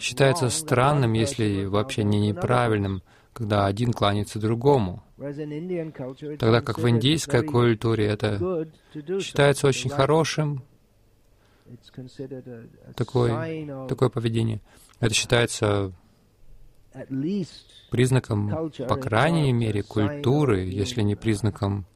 считается 0.00 0.48
странным, 0.50 1.12
если 1.12 1.64
вообще 1.64 2.04
не 2.04 2.20
неправильным, 2.20 3.02
когда 3.32 3.66
один 3.66 3.92
кланяется 3.92 4.38
другому. 4.38 5.02
Тогда 6.38 6.60
как 6.60 6.78
в 6.78 6.88
индийской 6.88 7.42
культуре 7.42 8.06
это 8.06 8.68
считается 9.20 9.66
очень 9.66 9.90
хорошим, 9.90 10.62
такое, 12.94 13.86
такое 13.88 14.08
поведение. 14.08 14.60
Это 15.00 15.14
считается 15.14 15.92
признаком, 17.90 18.70
по 18.88 18.96
крайней 18.96 19.52
мере, 19.52 19.82
культуры, 19.82 20.60
если 20.60 21.02
не 21.02 21.14
признаком 21.14 21.86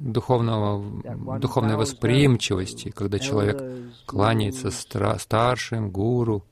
духовного, 0.00 1.38
духовной 1.38 1.76
восприимчивости, 1.76 2.90
когда 2.90 3.18
человек 3.18 3.62
кланяется 4.06 4.68
стра- 4.68 5.18
старшим, 5.18 5.90
гуру 5.90 6.44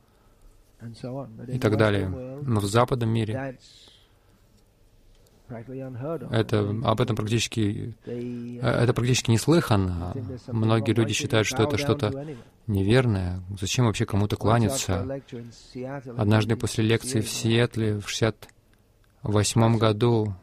и 1.49 1.59
так 1.59 1.77
далее. 1.77 2.09
Но 2.09 2.61
в 2.61 2.65
западном 2.67 3.11
мире 3.11 3.57
это, 6.31 6.75
об 6.85 7.01
этом 7.01 7.17
практически, 7.17 7.95
э, 8.07 8.61
это 8.61 8.95
практически 8.95 9.31
неслыханно. 9.31 10.15
Многие 10.49 10.93
люди 10.93 11.13
считают, 11.13 11.47
что 11.47 11.65
это 11.65 11.77
что-то 11.77 12.27
неверное. 12.67 13.43
Зачем 13.61 13.87
вообще 13.87 14.07
кому-то 14.07 14.37
кланяться? 14.37 15.21
Однажды 16.17 16.57
после 16.57 16.85
лекции 16.85 17.21
в 17.21 17.29
Сиэтле 17.29 17.99
в 18.01 18.09
68 18.09 19.79
году 19.79 20.35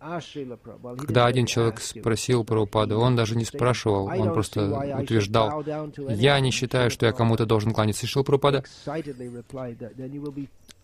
когда 0.00 1.26
один 1.26 1.44
человек 1.44 1.80
спросил 1.80 2.42
Прабхупаду, 2.42 2.98
он 2.98 3.16
даже 3.16 3.36
не 3.36 3.44
спрашивал, 3.44 4.06
он 4.06 4.32
просто 4.32 4.96
утверждал, 4.98 5.62
«Я 6.08 6.40
не 6.40 6.50
считаю, 6.50 6.90
что 6.90 7.06
я 7.06 7.12
кому-то 7.12 7.44
должен 7.44 7.72
кланяться». 7.72 8.06
И 8.06 8.08
Шил 8.08 8.24
Прабхупада 8.24 8.64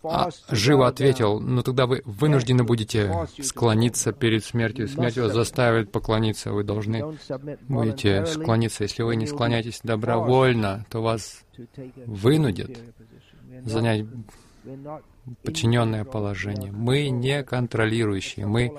а, 0.03 0.29
живо 0.51 0.87
ответил, 0.87 1.39
«Ну 1.39 1.63
тогда 1.63 1.87
вы 1.87 2.03
вынуждены 2.05 2.63
будете 2.63 3.27
склониться 3.41 4.13
перед 4.13 4.45
смертью. 4.45 4.87
Смерть 4.87 5.17
вас 5.17 5.33
заставит 5.33 5.91
поклониться, 5.91 6.51
вы 6.51 6.63
должны 6.63 7.17
будете 7.67 8.25
склониться. 8.27 8.83
Если 8.83 9.01
вы 9.01 9.15
не 9.15 9.25
склоняетесь 9.25 9.79
добровольно, 9.83 10.85
то 10.91 11.01
вас 11.01 11.43
вынудят 12.05 12.77
занять 13.65 14.05
подчиненное 15.43 16.05
положение. 16.05 16.71
Мы 16.71 17.09
не 17.09 17.43
контролирующие, 17.43 18.45
мы 18.45 18.77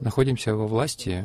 находимся 0.00 0.54
во 0.54 0.66
власти. 0.66 1.24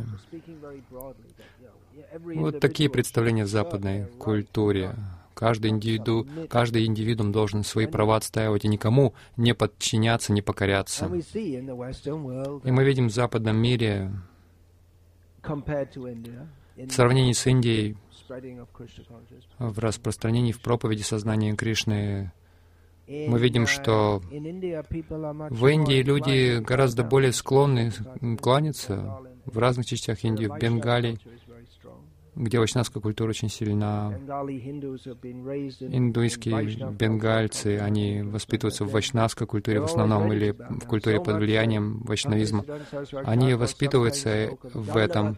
Вот 2.13 2.59
такие 2.59 2.89
представления 2.89 3.45
в 3.45 3.49
западной 3.49 4.05
культуре. 4.19 4.95
Каждый, 5.33 5.71
индивиду, 5.71 6.27
каждый 6.49 6.85
индивидуум 6.85 7.31
должен 7.31 7.63
свои 7.63 7.87
права 7.87 8.17
отстаивать 8.17 8.65
и 8.65 8.67
никому 8.67 9.13
не 9.37 9.55
подчиняться, 9.55 10.33
не 10.33 10.41
покоряться. 10.41 11.05
И 11.05 12.71
мы 12.71 12.83
видим 12.83 13.07
в 13.07 13.13
западном 13.13 13.57
мире, 13.57 14.11
в 15.43 16.91
сравнении 16.91 17.33
с 17.33 17.47
Индией, 17.47 17.97
в 19.57 19.79
распространении 19.79 20.51
в 20.51 20.61
проповеди 20.61 21.01
сознания 21.01 21.55
Кришны 21.55 22.31
мы 23.27 23.39
видим, 23.39 23.67
что 23.67 24.21
в 24.29 25.67
Индии 25.67 26.01
люди 26.01 26.59
гораздо 26.59 27.03
более 27.03 27.33
склонны 27.33 27.91
кланяться 28.39 29.19
в 29.45 29.57
разных 29.57 29.85
частях 29.85 30.23
Индии, 30.23 30.45
в 30.45 30.57
Бенгалии, 30.57 31.19
где 32.35 32.59
вайшнавская 32.59 33.01
культура 33.01 33.29
очень 33.29 33.49
сильна. 33.49 34.13
Индуйские 35.79 36.91
бенгальцы, 36.91 37.77
они 37.77 38.21
воспитываются 38.21 38.85
в 38.85 38.91
вайшнавской 38.91 39.47
культуре 39.47 39.81
в 39.81 39.85
основном 39.85 40.31
или 40.31 40.51
в 40.51 40.85
культуре 40.85 41.19
под 41.19 41.37
влиянием 41.37 41.99
вайшнавизма. 42.03 42.65
Они 43.25 43.53
воспитываются 43.53 44.49
в 44.73 44.95
этом, 44.95 45.37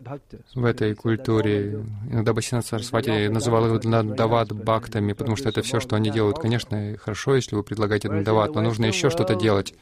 в 0.53 0.65
этой 0.65 0.93
культуре. 0.93 1.83
Иногда 2.09 2.33
Басина 2.33 2.61
Сарасвати 2.61 3.27
называл 3.27 3.75
их 3.75 3.83
надават 3.83 4.51
бхактами, 4.51 5.13
потому 5.13 5.35
что 5.35 5.49
это 5.49 5.61
все, 5.61 5.79
что 5.79 5.95
они 5.95 6.11
делают. 6.11 6.37
Конечно, 6.39 6.95
хорошо, 6.99 7.35
если 7.35 7.55
вы 7.55 7.63
предлагаете 7.63 8.09
надават, 8.09 8.53
но 8.53 8.61
нужно 8.61 8.85
еще 8.85 9.09
что-то 9.09 9.35
делать. 9.35 9.73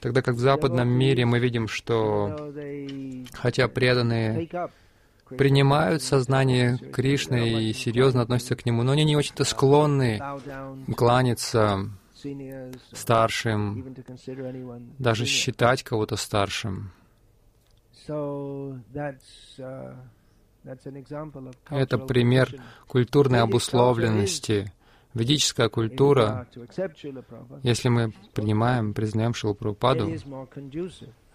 Тогда 0.00 0.20
как 0.20 0.34
в 0.34 0.40
западном 0.40 0.88
мире 0.88 1.24
мы 1.24 1.38
видим, 1.38 1.68
что 1.68 2.52
хотя 3.32 3.68
преданные 3.68 4.48
принимают 5.36 6.02
сознание 6.02 6.78
Кришны 6.78 7.64
и 7.64 7.72
серьезно 7.72 8.22
относятся 8.22 8.56
к 8.56 8.66
нему, 8.66 8.82
но 8.82 8.92
они 8.92 9.04
не 9.04 9.16
очень-то 9.16 9.44
склонны 9.44 10.20
кланяться 10.96 11.90
старшим, 12.92 13.94
даже 14.98 15.26
считать 15.26 15.82
кого-то 15.82 16.16
старшим. 16.16 16.92
Это 21.68 21.98
пример 21.98 22.54
культурной 22.86 23.40
обусловленности. 23.40 24.72
Ведическая 25.14 25.68
культура, 25.68 26.46
если 27.62 27.88
мы 27.90 28.14
принимаем, 28.32 28.94
признаем 28.94 29.34
Шилпрупаду, 29.34 30.10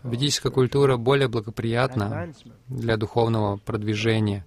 Ведическая 0.04 0.52
культура 0.52 0.98
более 0.98 1.28
благоприятна 1.28 2.34
для 2.68 2.98
духовного 2.98 3.58
продвижения. 3.58 4.46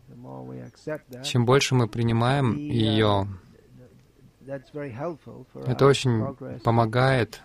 Чем 1.25 1.45
больше 1.45 1.75
мы 1.75 1.89
принимаем 1.89 2.57
ее, 2.57 3.27
это 5.67 5.87
очень 5.87 6.61
помогает 6.63 7.43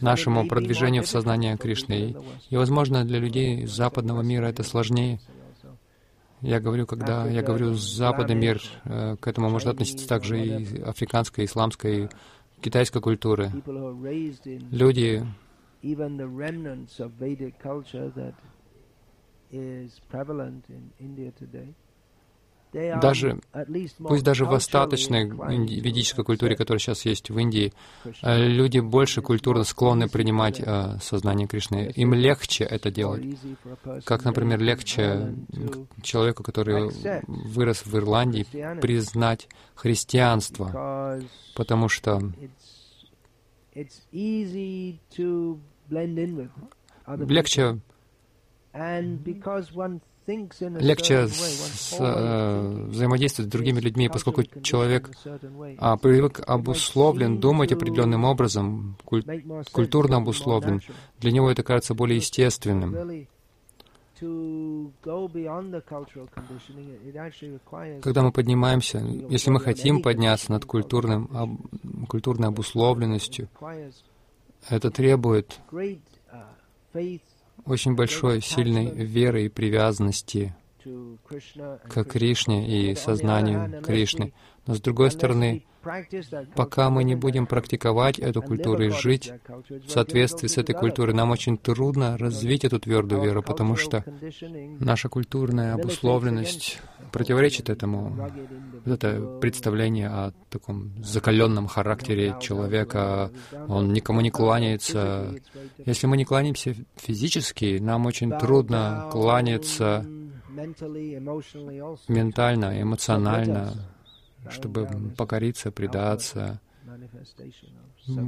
нашему 0.00 0.48
продвижению 0.48 1.02
в 1.02 1.08
сознание 1.08 1.56
Кришны. 1.56 2.16
И, 2.48 2.56
возможно, 2.56 3.04
для 3.04 3.18
людей 3.18 3.66
западного 3.66 4.22
мира 4.22 4.46
это 4.46 4.62
сложнее. 4.62 5.20
Я 6.40 6.60
говорю, 6.60 6.86
когда 6.86 7.26
я 7.26 7.42
говорю 7.42 7.72
«западный 7.72 8.34
мир», 8.34 8.60
э, 8.84 9.16
к 9.18 9.26
этому 9.26 9.48
может 9.48 9.68
относиться 9.68 10.06
также 10.06 10.44
и 10.44 10.82
африканская, 10.82 11.46
исламская, 11.46 11.92
и 11.92 12.08
китайская 12.60 13.00
культуры. 13.00 13.50
Люди, 14.70 15.26
even 15.84 16.16
the 16.16 16.26
remnants 16.26 16.98
of 16.98 17.12
Vedic 17.12 17.58
culture 17.58 18.10
that 18.16 18.34
is 19.52 20.00
prevalent 20.08 20.64
in 20.68 20.90
India 20.98 21.30
today, 21.30 21.74
даже, 23.00 23.38
пусть 23.98 24.24
даже 24.24 24.44
в 24.46 24.52
остаточной 24.52 25.28
ведической 25.28 26.24
культуре, 26.24 26.56
которая 26.56 26.80
сейчас 26.80 27.04
есть 27.04 27.30
в 27.30 27.38
Индии, 27.38 27.72
э, 28.22 28.48
люди 28.48 28.80
больше 28.80 29.22
культурно 29.22 29.62
склонны 29.62 30.08
принимать 30.08 30.58
э, 30.58 30.98
сознание 31.00 31.46
Кришны. 31.46 31.92
Им 31.94 32.14
легче 32.14 32.64
это 32.64 32.90
делать. 32.90 33.22
Как, 34.04 34.24
например, 34.24 34.58
легче 34.58 35.36
человеку, 36.02 36.42
который 36.42 36.90
вырос 37.28 37.86
в 37.86 37.96
Ирландии, 37.96 38.44
признать 38.80 39.46
христианство, 39.76 41.20
потому 41.54 41.88
что 41.88 42.32
легче. 47.28 47.80
Легче 50.26 51.28
с, 51.28 51.96
э, 51.98 52.86
взаимодействовать 52.88 53.48
с 53.50 53.52
другими 53.52 53.78
людьми, 53.80 54.08
поскольку 54.08 54.42
человек 54.62 55.10
а, 55.78 55.98
привык 55.98 56.40
обусловлен, 56.46 57.40
думать 57.40 57.72
определенным 57.72 58.24
образом, 58.24 58.96
куль, 59.04 59.22
культурно 59.70 60.16
обусловлен. 60.16 60.80
Для 61.20 61.30
него 61.30 61.50
это 61.50 61.62
кажется 61.62 61.94
более 61.94 62.16
естественным. 62.16 63.26
Когда 68.00 68.22
мы 68.22 68.32
поднимаемся, 68.32 68.98
если 69.28 69.50
мы 69.50 69.60
хотим 69.60 70.00
подняться 70.00 70.52
над 70.52 70.64
культурным, 70.64 71.28
об, 71.34 72.06
культурной 72.06 72.48
обусловленностью, 72.48 73.48
это 74.68 74.90
требует 74.90 75.60
очень 77.64 77.94
большой, 77.94 78.40
сильной 78.40 78.90
веры 78.90 79.44
и 79.44 79.48
привязанности 79.48 80.54
к 81.88 82.04
Кришне 82.04 82.90
и 82.90 82.94
сознанию 82.94 83.82
Кришны. 83.82 84.32
Но 84.66 84.74
с 84.74 84.80
другой 84.80 85.10
стороны, 85.10 85.64
пока 86.54 86.90
мы 86.90 87.04
не 87.04 87.14
будем 87.14 87.46
практиковать 87.46 88.18
эту 88.18 88.42
культуру 88.42 88.84
и 88.84 88.90
жить 88.90 89.32
в 89.86 89.90
соответствии 89.90 90.48
с 90.48 90.58
этой 90.58 90.74
культурой, 90.74 91.14
нам 91.14 91.30
очень 91.30 91.58
трудно 91.58 92.16
развить 92.18 92.64
эту 92.64 92.78
твердую 92.78 93.22
веру, 93.22 93.42
потому 93.42 93.76
что 93.76 94.04
наша 94.80 95.08
культурная 95.08 95.74
обусловленность 95.74 96.80
противоречит 97.12 97.70
этому. 97.70 98.30
Это 98.84 99.38
представление 99.40 100.08
о 100.08 100.32
таком 100.50 100.92
закаленном 101.02 101.68
характере 101.68 102.36
человека, 102.40 103.30
он 103.68 103.92
никому 103.92 104.20
не 104.20 104.30
кланяется. 104.30 105.34
Если 105.84 106.06
мы 106.06 106.16
не 106.16 106.24
кланяемся 106.24 106.74
физически, 106.96 107.78
нам 107.78 108.06
очень 108.06 108.30
трудно 108.32 109.08
кланяться 109.12 110.04
ментально, 112.08 112.82
эмоционально, 112.82 113.72
чтобы 114.50 114.88
покориться, 115.16 115.70
предаться. 115.70 116.60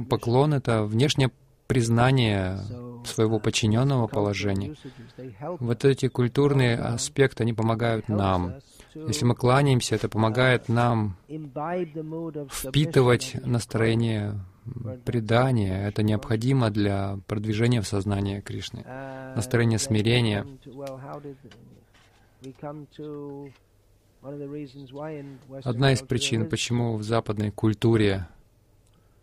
Поклон— 0.09 0.53
это 0.55 0.83
внешнее 0.83 1.31
признание 1.67 2.59
своего 3.05 3.39
подчиненного 3.39 4.07
положения. 4.07 4.75
Вот 5.59 5.85
эти 5.85 6.07
культурные 6.07 6.77
аспекты, 6.77 7.43
они 7.43 7.53
помогают 7.53 8.07
нам. 8.09 8.55
Если 8.95 9.25
мы 9.25 9.35
кланяемся, 9.35 9.95
это 9.95 10.09
помогает 10.09 10.69
нам 10.69 11.17
впитывать 12.49 13.35
настроение 13.45 14.39
предания. 15.05 15.87
Это 15.87 16.03
необходимо 16.03 16.69
для 16.69 17.19
продвижения 17.27 17.81
в 17.81 17.87
сознание 17.87 18.41
Кришны. 18.41 18.83
Настроение 19.35 19.79
смирения. 19.79 20.45
Одна 25.63 25.93
из 25.93 26.01
причин, 26.01 26.49
почему 26.49 26.97
в 26.97 27.03
западной 27.03 27.51
культуре 27.51 28.27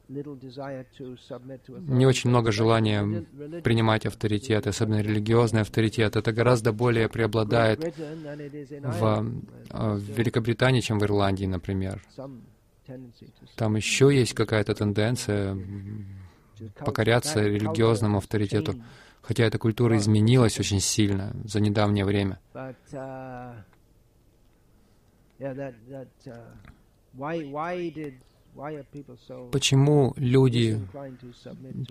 не 0.09 2.07
очень 2.07 2.31
много 2.31 2.53
желания 2.53 3.25
принимать 3.63 4.07
авторитет, 4.07 4.67
особенно 4.67 5.01
религиозный 5.01 5.63
авторитет. 5.63 6.17
Это 6.17 6.33
гораздо 6.33 6.73
более 6.73 7.09
преобладает 7.09 7.97
в, 7.97 9.33
в 9.71 9.99
Великобритании, 9.99 10.81
чем 10.81 10.99
в 10.99 11.05
Ирландии, 11.05 11.47
например. 11.47 12.03
Там 13.57 13.77
еще 13.77 14.15
есть 14.15 14.35
какая-то 14.35 14.75
тенденция 14.75 15.57
покоряться 16.79 17.43
религиозному 17.43 18.19
авторитету, 18.19 18.75
хотя 19.23 19.45
эта 19.45 19.59
культура 19.59 19.97
изменилась 19.97 20.61
очень 20.61 20.81
сильно 20.81 21.35
за 21.45 21.61
недавнее 21.61 22.05
время. 22.05 22.39
Почему 29.51 30.15
люди 30.17 30.81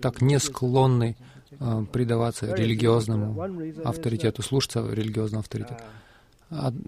так 0.00 0.22
не 0.22 0.38
склонны 0.38 1.16
э, 1.50 1.84
предаваться 1.92 2.54
религиозному 2.54 3.40
авторитету, 3.84 4.42
слушаться 4.42 4.88
религиозному 4.90 5.40
авторитету? 5.40 5.82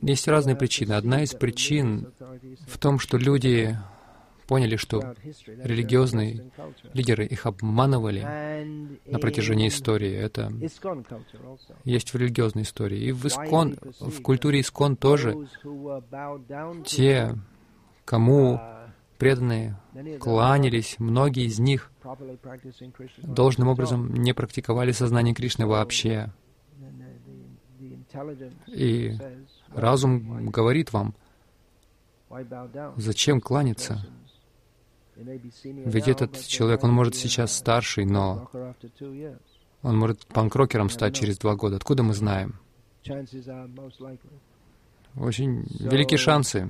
Есть 0.03 0.29
разные 0.29 0.57
причины. 0.57 0.93
Одна 0.93 1.23
из 1.23 1.35
причин 1.35 2.13
в 2.67 2.79
том, 2.79 2.99
что 2.99 3.19
люди 3.19 3.77
поняли, 4.47 4.77
что 4.77 5.15
религиозные 5.47 6.51
лидеры 6.93 7.27
их 7.27 7.47
обманывали 7.47 8.21
на 9.07 9.19
протяжении 9.19 9.69
истории. 9.69 10.13
Это 10.13 10.53
есть 11.85 12.15
в 12.15 12.17
религиозной 12.17 12.63
истории. 12.63 13.05
И 13.07 13.13
в 13.13 13.27
искон, 13.27 13.77
в 14.01 14.23
культуре 14.23 14.61
искон 14.61 14.97
тоже 14.97 15.37
те, 16.85 17.35
кому 18.05 18.61
преданные 19.19 19.79
кланялись, 20.21 20.97
многие 20.99 21.45
из 21.45 21.59
них 21.59 21.91
должным 23.23 23.69
образом 23.69 24.15
не 24.15 24.33
практиковали 24.33 24.93
сознание 24.93 25.35
Кришны 25.35 25.67
вообще. 25.67 26.33
И 28.67 29.17
разум 29.75 30.51
говорит 30.51 30.93
вам, 30.93 31.15
зачем 32.97 33.41
кланяться? 33.41 34.07
Ведь 35.17 36.09
этот 36.09 36.39
человек, 36.47 36.85
он 36.85 36.93
может 36.93 37.15
сейчас 37.15 37.57
старший, 37.57 38.05
но 38.05 38.51
он 39.83 39.97
может 39.97 40.27
панкрокером 40.27 40.91
стать 40.91 41.15
через 41.15 41.39
два 41.39 41.55
года. 41.57 41.77
Откуда 41.77 42.03
мы 42.03 42.13
знаем? 42.13 42.57
Очень 45.17 45.65
великие 45.81 46.19
шансы. 46.19 46.69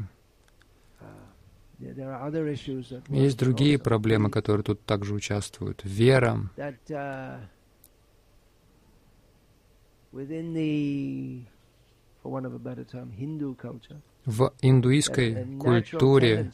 Есть 3.09 3.39
другие 3.39 3.79
проблемы, 3.79 4.31
которые 4.31 4.63
тут 4.65 4.85
также 4.85 5.15
участвуют. 5.15 5.83
Вера. 5.85 6.49
В 14.27 14.53
индуистской 14.61 15.47
культуре 15.61 16.51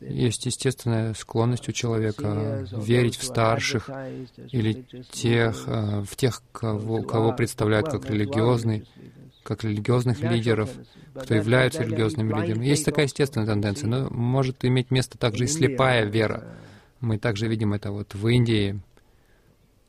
есть 0.00 0.44
естественная 0.44 1.14
склонность 1.14 1.66
у 1.70 1.72
человека 1.72 2.66
верить 2.72 3.16
в 3.16 3.24
старших 3.24 3.88
или 4.50 4.84
тех, 5.10 5.64
э, 5.66 6.02
в 6.02 6.14
тех, 6.14 6.42
кого, 6.52 7.02
кого 7.04 7.32
представляют 7.32 7.88
как 7.88 8.04
религиозный, 8.10 8.86
как 9.42 9.64
религиозных 9.64 10.20
лидеров, 10.20 10.68
кто 11.14 11.34
являются 11.34 11.84
религиозными 11.84 12.38
лидерами. 12.38 12.66
Есть 12.66 12.84
такая 12.84 13.06
естественная 13.06 13.46
тенденция, 13.46 13.88
но 13.88 14.10
может 14.10 14.62
иметь 14.66 14.90
место 14.90 15.16
также 15.16 15.44
и 15.44 15.48
слепая 15.48 16.04
вера. 16.04 16.58
Мы 17.00 17.16
также 17.16 17.48
видим 17.48 17.72
это 17.72 17.92
вот 17.92 18.12
в 18.12 18.28
Индии. 18.28 18.78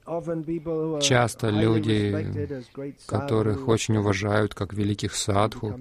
Часто 0.05 1.49
люди, 1.49 2.63
которых 3.05 3.67
очень 3.67 3.97
уважают 3.97 4.53
как 4.53 4.73
великих 4.73 5.15
садху, 5.15 5.79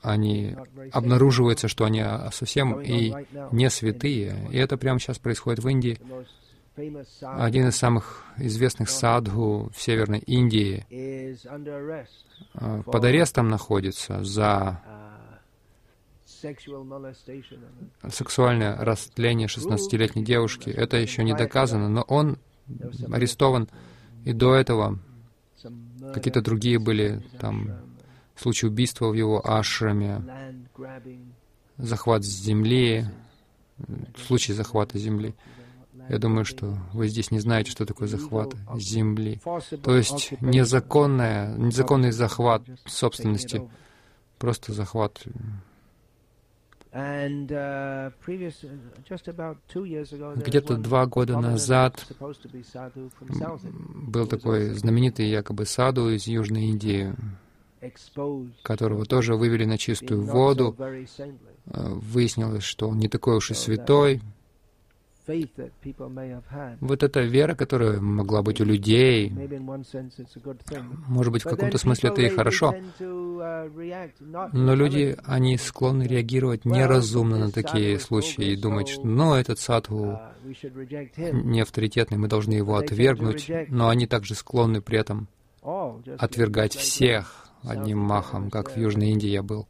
они 0.00 0.56
обнаруживаются, 0.92 1.68
что 1.68 1.84
они 1.84 2.02
совсем 2.32 2.80
и 2.80 3.12
не 3.52 3.68
святые. 3.68 4.48
И 4.50 4.56
это 4.56 4.78
прямо 4.78 4.98
сейчас 4.98 5.18
происходит 5.18 5.62
в 5.62 5.68
Индии. 5.68 5.98
Один 7.22 7.68
из 7.68 7.76
самых 7.76 8.24
известных 8.36 8.90
садху 8.90 9.70
в 9.74 9.80
Северной 9.80 10.18
Индии 10.18 10.84
э, 10.90 12.82
под 12.84 13.04
арестом 13.04 13.48
находится 13.48 14.22
за 14.22 14.82
сексуальное 18.10 18.76
растление 18.76 19.48
16-летней 19.48 20.22
девушки. 20.22 20.68
Это 20.68 20.98
еще 20.98 21.24
не 21.24 21.34
доказано, 21.34 21.88
но 21.88 22.02
он 22.02 22.38
арестован. 23.10 23.68
И 24.24 24.32
до 24.32 24.54
этого 24.54 24.98
какие-то 26.12 26.42
другие 26.42 26.78
были 26.78 27.22
там 27.40 27.70
случаи 28.36 28.66
убийства 28.66 29.08
в 29.08 29.14
его 29.14 29.46
ашраме, 29.46 30.22
захват 31.76 32.24
земли, 32.24 33.06
случай 34.26 34.52
захвата 34.52 34.98
земли. 34.98 35.34
Я 36.08 36.18
думаю, 36.18 36.44
что 36.44 36.78
вы 36.92 37.08
здесь 37.08 37.30
не 37.30 37.40
знаете, 37.40 37.70
что 37.70 37.84
такое 37.84 38.06
захват 38.06 38.54
земли. 38.76 39.40
То 39.82 39.96
есть 39.96 40.32
незаконная, 40.40 41.56
незаконный 41.56 42.12
захват 42.12 42.62
собственности, 42.84 43.68
просто 44.38 44.72
захват 44.72 45.24
Где-то 50.36 50.76
два 50.78 51.04
года 51.04 51.38
назад 51.38 52.06
был 53.38 54.26
такой 54.26 54.70
знаменитый 54.70 55.28
якобы 55.28 55.66
саду 55.66 56.08
из 56.08 56.26
Южной 56.26 56.68
Индии, 56.68 57.14
которого 58.62 59.04
тоже 59.04 59.36
вывели 59.36 59.66
на 59.66 59.76
чистую 59.76 60.24
воду. 60.24 60.74
Э, 60.78 61.88
выяснилось, 61.92 62.64
что 62.64 62.88
он 62.88 62.98
не 62.98 63.08
такой 63.08 63.36
уж 63.36 63.50
и 63.50 63.54
святой, 63.54 64.22
вот 66.80 67.02
эта 67.02 67.20
вера, 67.20 67.54
которая 67.54 68.00
могла 68.00 68.42
быть 68.42 68.60
у 68.60 68.64
людей, 68.64 69.32
может 71.08 71.32
быть, 71.32 71.44
в 71.44 71.48
каком-то 71.48 71.78
смысле 71.78 72.10
это 72.10 72.22
и 72.22 72.28
хорошо, 72.28 72.74
uh, 73.00 74.50
но 74.52 74.74
люди, 74.74 75.16
они 75.24 75.58
склонны 75.58 76.04
реагировать 76.04 76.64
неразумно 76.64 77.38
на 77.38 77.50
такие 77.50 77.98
случаи 77.98 78.52
и 78.52 78.56
думать, 78.56 78.88
что, 78.88 79.06
ну, 79.06 79.34
этот 79.34 79.58
садху 79.58 80.18
uh, 80.44 81.32
не 81.32 81.60
авторитетный, 81.60 82.18
мы 82.18 82.28
должны 82.28 82.52
его 82.54 82.76
отвергнуть, 82.76 83.50
но 83.68 83.88
они 83.88 84.06
также 84.06 84.34
склонны 84.34 84.80
при 84.80 84.98
этом 84.98 85.28
отвергать 86.18 86.74
всех 86.74 87.48
одним 87.64 87.98
махом, 87.98 88.50
как 88.50 88.70
в 88.70 88.76
Южной 88.76 89.08
Индии 89.10 89.28
я 89.28 89.42
был. 89.42 89.66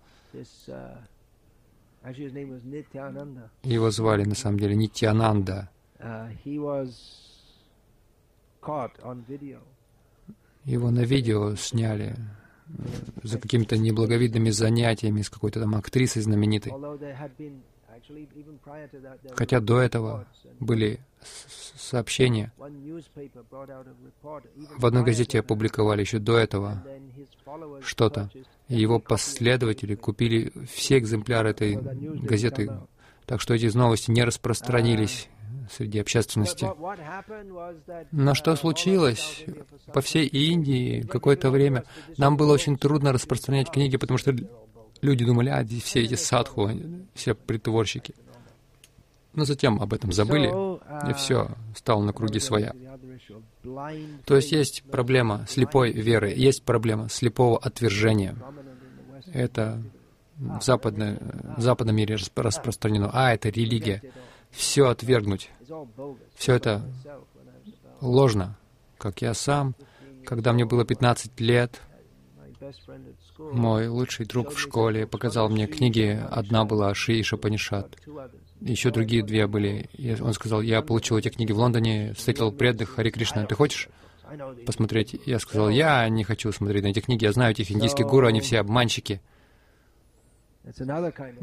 Его 3.65 3.91
звали 3.91 4.25
на 4.25 4.37
самом 4.37 4.61
деле 4.61 4.77
Нитянанда. 4.77 5.69
Uh, 5.99 6.31
Его 10.65 10.91
на 10.91 11.01
видео 11.05 11.57
сняли. 11.57 12.17
за 13.23 13.39
какими-то 13.39 13.77
неблаговидными 13.77 14.51
занятиями 14.51 15.23
с 15.23 15.31
какой-то 15.31 15.61
там 15.61 15.75
актрисой 15.75 16.23
знаменитой. 16.23 16.73
Хотя 19.35 19.61
до 19.61 19.81
этого 19.81 20.27
были 20.61 21.01
сообщения. 21.77 22.53
В 24.77 24.87
одной 24.87 25.05
газете 25.05 25.41
опубликовали 25.41 26.01
еще 26.01 26.19
до 26.19 26.39
этого 26.39 26.83
что-то. 27.83 28.31
Его 28.69 28.99
последователи 28.99 29.95
купили 29.95 30.53
все 30.73 30.99
экземпляры 30.99 31.51
этой 31.51 31.77
газеты, 31.77 32.71
так 33.25 33.41
что 33.41 33.55
эти 33.55 33.75
новости 33.77 34.11
не 34.11 34.25
распространились 34.25 35.29
среди 35.71 35.99
общественности. 35.99 36.69
Но 38.13 38.35
что 38.35 38.57
случилось? 38.57 39.45
По 39.93 40.01
всей 40.01 40.27
Индии 40.27 41.03
какое-то 41.03 41.51
время 41.51 41.85
нам 42.17 42.37
было 42.37 42.53
очень 42.53 42.77
трудно 42.79 43.13
распространять 43.13 43.71
книги, 43.71 43.97
потому 43.97 44.19
что 44.19 44.35
люди 45.07 45.25
думали, 45.25 45.49
а, 45.49 45.65
все 45.65 46.03
эти 46.03 46.15
садху, 46.15 46.71
все 47.15 47.35
притворщики. 47.35 48.15
Но 49.35 49.45
затем 49.45 49.81
об 49.81 49.93
этом 49.93 50.13
забыли, 50.13 50.49
и 51.11 51.13
все, 51.15 51.51
стало 51.75 52.03
на 52.03 52.13
круги 52.13 52.41
своя. 52.41 52.75
То 54.25 54.37
есть 54.37 54.53
есть 54.53 54.83
проблема 54.85 55.45
слепой 55.49 55.93
веры, 55.93 56.33
есть 56.35 56.63
проблема 56.63 57.09
слепого 57.09 57.59
отвержения. 57.59 58.37
Это 59.33 59.83
в, 60.39 60.63
западной, 60.63 61.19
в 61.57 61.61
западном 61.61 61.97
мире 61.97 62.17
распространено. 62.35 63.11
А, 63.13 63.35
это 63.35 63.49
религия. 63.49 64.03
Все 64.51 64.89
отвергнуть. 64.89 65.51
Все 66.35 66.55
это 66.55 66.83
ложно. 68.01 68.57
Как 68.99 69.21
я 69.21 69.35
сам, 69.35 69.75
когда 70.25 70.53
мне 70.53 70.65
было 70.65 70.85
15 70.85 71.39
лет, 71.41 71.81
мой 73.39 73.89
лучший 73.89 74.27
друг 74.27 74.53
в 74.53 74.59
школе 74.59 75.07
показал 75.07 75.49
мне 75.49 75.67
книги. 75.67 76.21
Одна 76.31 76.65
была 76.65 76.95
Ши 76.95 77.15
и 77.15 77.23
Шапанишат. 77.23 77.97
Еще 78.61 78.91
другие 78.91 79.23
две 79.23 79.47
были. 79.47 79.89
Он 80.21 80.33
сказал, 80.33 80.63
я 80.63 80.83
получил 80.83 81.19
эти 81.19 81.29
книги 81.29 81.53
в 81.53 81.59
Лондоне, 81.59 82.15
встретил 82.15 82.53
преданных 82.53 82.91
Хари 82.91 83.11
Кришна. 83.11 83.45
Ты 83.47 83.55
хочешь 83.55 83.89
посмотреть? 84.65 85.21
Я 85.27 85.39
сказал, 85.39 85.69
я 85.69 86.09
не 86.09 86.25
хочу 86.25 86.51
смотреть 86.53 86.83
на 86.83 86.89
эти 86.89 87.01
книги. 87.01 87.25
Я 87.25 87.33
знаю 87.33 87.53
этих 87.53 87.71
индийских 87.71 88.07
гуру, 88.07 88.27
они 88.27 88.41
все 88.41 88.61
обманщики. 88.61 89.21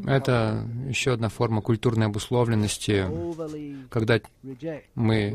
Это 0.06 0.68
еще 0.86 1.12
одна 1.12 1.30
форма 1.30 1.62
культурной 1.62 2.06
обусловленности, 2.06 3.06
когда 3.88 4.20
мы 4.94 5.34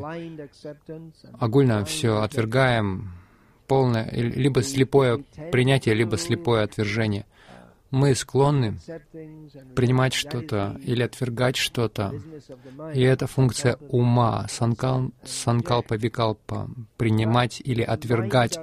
огульно 1.40 1.86
все 1.86 2.22
отвергаем, 2.22 3.14
полное, 3.70 4.10
либо 4.12 4.64
слепое 4.64 5.24
принятие, 5.52 5.96
либо 5.96 6.18
слепое 6.18 6.64
отвержение. 6.64 7.26
Мы 7.92 8.14
склонны 8.14 8.78
принимать 9.76 10.14
что-то 10.14 10.80
или 10.84 11.04
отвергать 11.04 11.56
что-то, 11.56 12.14
и 12.94 13.02
это 13.02 13.26
функция 13.26 13.78
ума, 13.90 14.48
санкал, 14.50 15.12
санкалпа, 15.24 15.96
викалпа, 15.96 16.70
принимать 16.98 17.62
или 17.64 17.82
отвергать. 17.82 18.60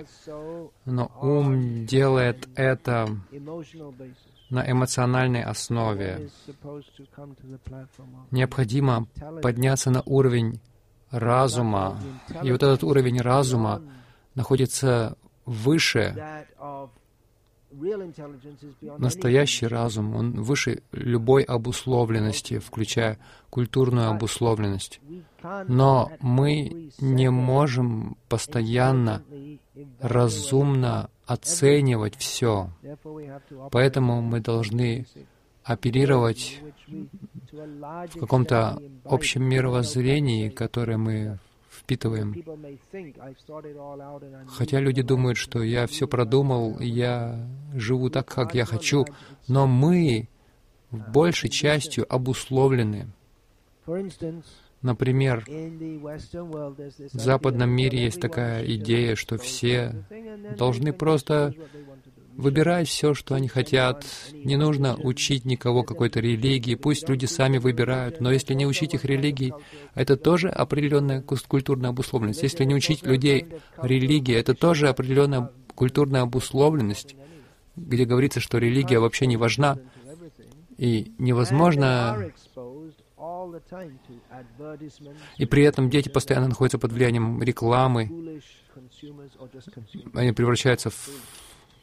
Но 0.84 1.10
ум 1.20 1.86
делает 1.86 2.48
это 2.54 3.08
на 4.50 4.70
эмоциональной 4.70 5.42
основе. 5.42 6.30
Необходимо 8.30 9.08
подняться 9.42 9.90
на 9.90 10.02
уровень 10.02 10.60
разума. 11.10 12.00
И 12.44 12.52
вот 12.52 12.62
этот 12.62 12.84
уровень 12.84 13.20
разума 13.20 13.82
находится 14.36 15.16
выше 15.44 16.14
настоящий 18.98 19.66
разум, 19.66 20.14
он 20.14 20.42
выше 20.42 20.82
любой 20.92 21.42
обусловленности, 21.42 22.58
включая 22.58 23.18
культурную 23.50 24.10
обусловленность. 24.10 25.00
Но 25.68 26.10
мы 26.20 26.90
не 27.00 27.30
можем 27.30 28.16
постоянно 28.28 29.22
разумно 30.00 31.10
оценивать 31.26 32.16
все. 32.16 32.70
Поэтому 33.70 34.22
мы 34.22 34.40
должны 34.40 35.06
оперировать 35.64 36.60
в 37.56 38.18
каком-то 38.20 38.80
общем 39.04 39.42
мировоззрении, 39.42 40.48
которое 40.48 40.96
мы 40.96 41.38
впитываем. 41.86 42.34
Хотя 44.48 44.80
люди 44.80 45.02
думают, 45.02 45.38
что 45.38 45.62
я 45.62 45.86
все 45.86 46.08
продумал, 46.08 46.80
я 46.80 47.48
живу 47.74 48.10
так, 48.10 48.26
как 48.26 48.54
я 48.54 48.64
хочу, 48.64 49.06
но 49.46 49.66
мы 49.68 50.28
в 50.90 51.12
большей 51.12 51.48
частью 51.48 52.04
обусловлены. 52.12 53.06
Например, 54.82 55.44
в 55.46 57.18
западном 57.18 57.70
мире 57.70 58.04
есть 58.04 58.20
такая 58.20 58.64
идея, 58.74 59.14
что 59.14 59.38
все 59.38 60.04
должны 60.58 60.92
просто 60.92 61.54
выбирать 62.36 62.88
все, 62.88 63.14
что 63.14 63.34
они 63.34 63.48
хотят. 63.48 64.04
Не 64.32 64.56
нужно 64.56 64.96
учить 64.96 65.44
никого 65.44 65.82
какой-то 65.82 66.20
религии, 66.20 66.74
пусть 66.74 67.08
люди 67.08 67.26
сами 67.26 67.58
выбирают. 67.58 68.20
Но 68.20 68.30
если 68.30 68.54
не 68.54 68.66
учить 68.66 68.94
их 68.94 69.04
религии, 69.04 69.54
это 69.94 70.16
тоже 70.16 70.48
определенная 70.48 71.22
культурная 71.22 71.90
обусловленность. 71.90 72.42
Если 72.42 72.64
не 72.64 72.74
учить 72.74 73.02
людей 73.02 73.46
религии, 73.80 74.34
это 74.34 74.54
тоже 74.54 74.88
определенная 74.88 75.50
культурная 75.74 76.22
обусловленность, 76.22 77.16
где 77.76 78.04
говорится, 78.04 78.40
что 78.40 78.58
религия 78.58 78.98
вообще 78.98 79.26
не 79.26 79.36
важна, 79.36 79.78
и 80.78 81.12
невозможно 81.18 82.32
и 85.38 85.46
при 85.46 85.62
этом 85.62 85.90
дети 85.90 86.08
постоянно 86.08 86.48
находятся 86.48 86.78
под 86.78 86.92
влиянием 86.92 87.42
рекламы. 87.42 88.40
Они 90.14 90.32
превращаются 90.32 90.90
в 90.90 91.08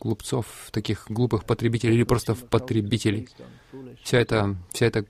глупцов, 0.03 0.69
таких 0.71 1.05
глупых 1.09 1.45
потребителей 1.45 1.95
или 1.95 2.03
просто 2.03 2.35
в 2.35 2.43
потребителей. 2.45 3.29
Вся 4.03 4.19
эта, 4.19 4.55
вся 4.71 4.85
эта 4.87 5.05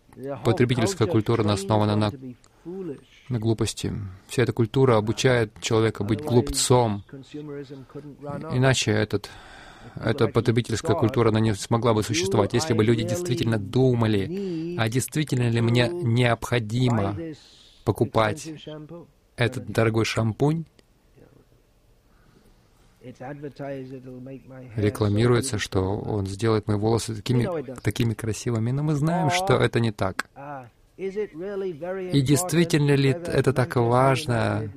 потребительская 0.46 1.08
культура 1.08 1.44
основана 1.52 1.96
на, 1.96 2.12
на 3.30 3.40
глупости. 3.40 3.92
Вся 4.28 4.44
эта 4.44 4.54
культура 4.54 4.98
обучает 4.98 5.52
человека 5.62 6.04
быть 6.04 6.22
глупцом. 6.22 7.04
Иначе 8.52 8.92
этот 8.92 9.30
эта 9.96 10.28
потребительская 10.28 10.96
культура, 10.96 11.30
она 11.30 11.42
не 11.42 11.54
смогла 11.56 11.94
бы 11.94 12.04
существовать, 12.04 12.54
если 12.54 12.74
бы 12.74 12.86
люди 12.86 13.04
действительно 13.04 13.58
думали, 13.58 14.78
а 14.78 14.88
действительно 14.88 15.50
ли 15.50 15.60
мне 15.60 15.90
необходимо 15.90 17.18
покупать 17.84 18.50
этот 19.36 19.66
дорогой 19.68 20.06
шампунь, 20.06 20.66
рекламируется, 24.76 25.58
что 25.58 25.82
он 25.82 26.26
сделает 26.28 26.68
мои 26.68 26.78
волосы 26.78 27.16
такими, 27.16 27.48
такими 27.82 28.14
красивыми, 28.14 28.72
но 28.72 28.84
мы 28.84 28.96
знаем, 28.96 29.30
что 29.30 29.56
это 29.56 29.80
не 29.80 29.92
так. 29.92 30.30
И 30.98 32.22
действительно 32.22 32.96
ли 32.96 33.10
это 33.10 33.52
так 33.52 33.76
важно, 33.76 34.72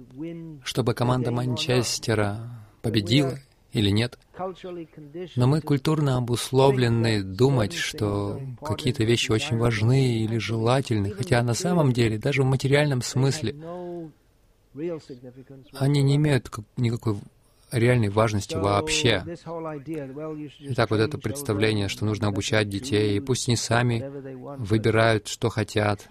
чтобы 0.64 0.94
команда 0.94 1.30
Манчестера 1.30 2.40
победила 2.82 3.38
или 3.72 3.90
нет? 3.90 4.18
Но 5.36 5.46
мы 5.46 5.60
культурно 5.60 6.16
обусловлены 6.16 7.22
думать, 7.22 7.74
что 7.74 8.40
какие-то 8.62 9.04
вещи 9.04 9.30
очень 9.30 9.58
важны 9.58 10.18
или 10.24 10.38
желательны, 10.38 11.10
хотя 11.10 11.42
на 11.42 11.54
самом 11.54 11.92
деле, 11.92 12.18
даже 12.18 12.42
в 12.42 12.46
материальном 12.46 13.02
смысле, 13.02 13.54
они 15.74 16.02
не 16.02 16.16
имеют 16.16 16.50
никакой 16.76 17.16
реальной 17.72 18.08
важности 18.08 18.54
вообще. 18.54 19.24
Итак, 20.60 20.90
вот 20.90 21.00
это 21.00 21.18
представление, 21.18 21.88
что 21.88 22.04
нужно 22.04 22.28
обучать 22.28 22.68
детей, 22.68 23.16
и 23.16 23.20
пусть 23.20 23.48
они 23.48 23.56
сами 23.56 24.04
выбирают, 24.58 25.28
что 25.28 25.48
хотят. 25.48 26.08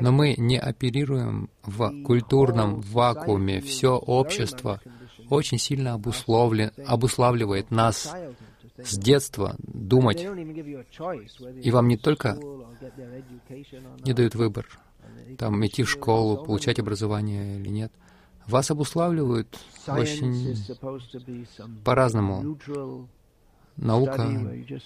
Но 0.00 0.12
мы 0.12 0.34
не 0.36 0.58
оперируем 0.58 1.48
в 1.62 2.02
культурном 2.04 2.80
вакууме. 2.82 3.60
Все 3.60 3.96
общество 3.96 4.80
очень 5.30 5.58
сильно 5.58 5.94
обусловлен, 5.94 6.72
обуславливает 6.86 7.70
нас 7.70 8.14
с 8.76 8.98
детства 8.98 9.56
думать. 9.58 10.26
И 11.62 11.70
вам 11.70 11.88
не 11.88 11.96
только 11.96 12.36
не 14.04 14.12
дают 14.12 14.34
выбор, 14.34 14.66
там 15.38 15.64
идти 15.66 15.82
в 15.82 15.90
школу, 15.90 16.44
получать 16.44 16.78
образование 16.78 17.58
или 17.58 17.68
нет. 17.68 17.92
Вас 18.46 18.70
обуславливают 18.70 19.58
очень 19.86 20.56
по-разному. 21.84 22.58
Наука 23.76 24.28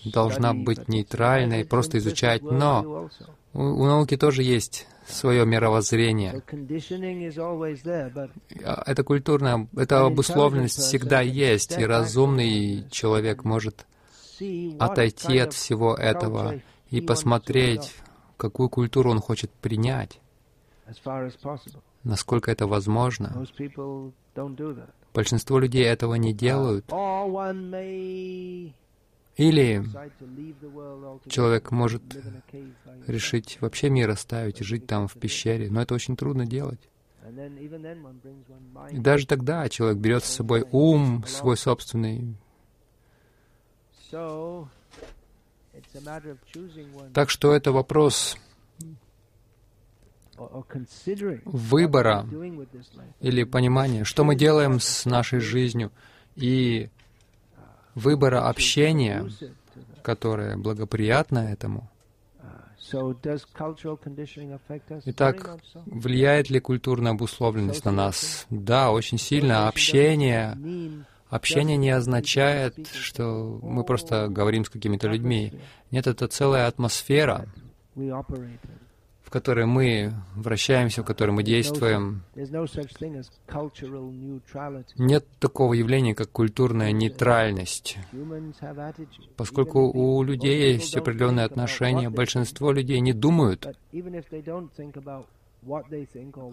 должна 0.07 0.55
быть 0.55 0.89
нейтральной, 0.89 1.65
просто 1.65 1.99
изучать, 1.99 2.43
но 2.43 3.11
У, 3.53 3.85
науки 3.85 4.17
тоже 4.17 4.43
есть 4.43 4.87
свое 5.07 5.45
мировоззрение. 5.45 6.43
А, 8.65 8.83
это 8.87 9.05
культурная, 9.05 9.69
эта 9.77 10.07
обусловленность 10.07 10.79
всегда 10.79 11.21
есть, 11.21 11.73
и 11.79 11.85
разумный 11.85 12.85
человек 12.91 13.45
может 13.45 13.87
отойти 14.79 15.39
от 15.39 15.53
всего 15.53 15.95
этого 15.95 16.61
и 16.91 17.01
посмотреть, 17.01 17.95
какую 18.37 18.69
культуру 18.69 19.11
он 19.11 19.21
хочет 19.21 19.51
принять, 19.51 20.21
насколько 22.05 22.51
это 22.51 22.67
возможно. 22.67 23.45
Большинство 25.15 25.59
людей 25.59 25.85
этого 25.85 26.15
не 26.15 26.33
делают. 26.33 26.85
Или 29.37 29.85
человек 31.29 31.71
может 31.71 32.03
решить 33.07 33.59
вообще 33.61 33.89
мир 33.89 34.11
оставить 34.11 34.61
и 34.61 34.65
жить 34.65 34.87
там 34.87 35.07
в 35.07 35.15
пещере, 35.15 35.71
но 35.71 35.83
это 35.83 35.95
очень 35.95 36.17
трудно 36.17 36.45
делать. 36.45 36.81
И 38.91 38.99
даже 38.99 39.27
тогда 39.27 39.69
человек 39.69 39.99
берет 39.99 40.25
с 40.25 40.29
собой 40.29 40.67
ум 40.73 41.25
свой 41.27 41.57
собственный. 41.57 42.35
Так 47.15 47.31
что 47.31 47.53
это 47.53 47.73
вопрос 47.73 48.37
выбора 51.45 52.27
или 53.21 53.45
понимания, 53.45 54.05
что 54.05 54.25
мы 54.25 54.37
делаем 54.37 54.81
с 54.81 55.05
нашей 55.05 55.41
жизнью, 55.41 55.91
и 56.37 56.89
выбора 57.95 58.49
общения, 58.49 59.29
которое 60.03 60.57
благоприятно 60.57 61.41
этому. 61.41 61.91
Итак, 65.05 65.59
влияет 65.85 66.49
ли 66.49 66.61
культурная 66.61 67.13
обусловленность 67.13 67.85
на 67.85 67.91
нас? 67.91 68.47
Да, 68.49 68.91
очень 68.93 69.19
сильно. 69.19 69.69
Общение, 69.69 70.57
общение 71.29 71.77
не 71.77 71.91
означает, 71.91 72.89
что 72.89 73.59
мы 73.63 73.85
просто 73.85 74.29
говорим 74.29 74.65
с 74.65 74.71
какими-то 74.71 75.09
людьми. 75.09 75.53
Нет, 75.91 76.07
это 76.07 76.29
целая 76.29 76.67
атмосфера, 76.67 77.47
в 79.29 79.31
которой 79.31 79.67
мы 79.67 80.15
вращаемся, 80.35 81.03
в 81.03 81.05
которой 81.05 81.33
мы 81.33 81.43
действуем. 81.43 82.23
Нет 84.97 85.27
такого 85.39 85.75
явления, 85.75 86.15
как 86.15 86.31
культурная 86.31 86.93
нейтральность. 86.93 87.99
Поскольку 89.37 89.81
у 89.93 90.23
людей 90.23 90.73
есть 90.73 90.97
определенные 90.97 91.45
отношения, 91.45 92.09
большинство 92.09 92.73
людей 92.73 93.01
не 93.01 93.13
думают 93.13 93.67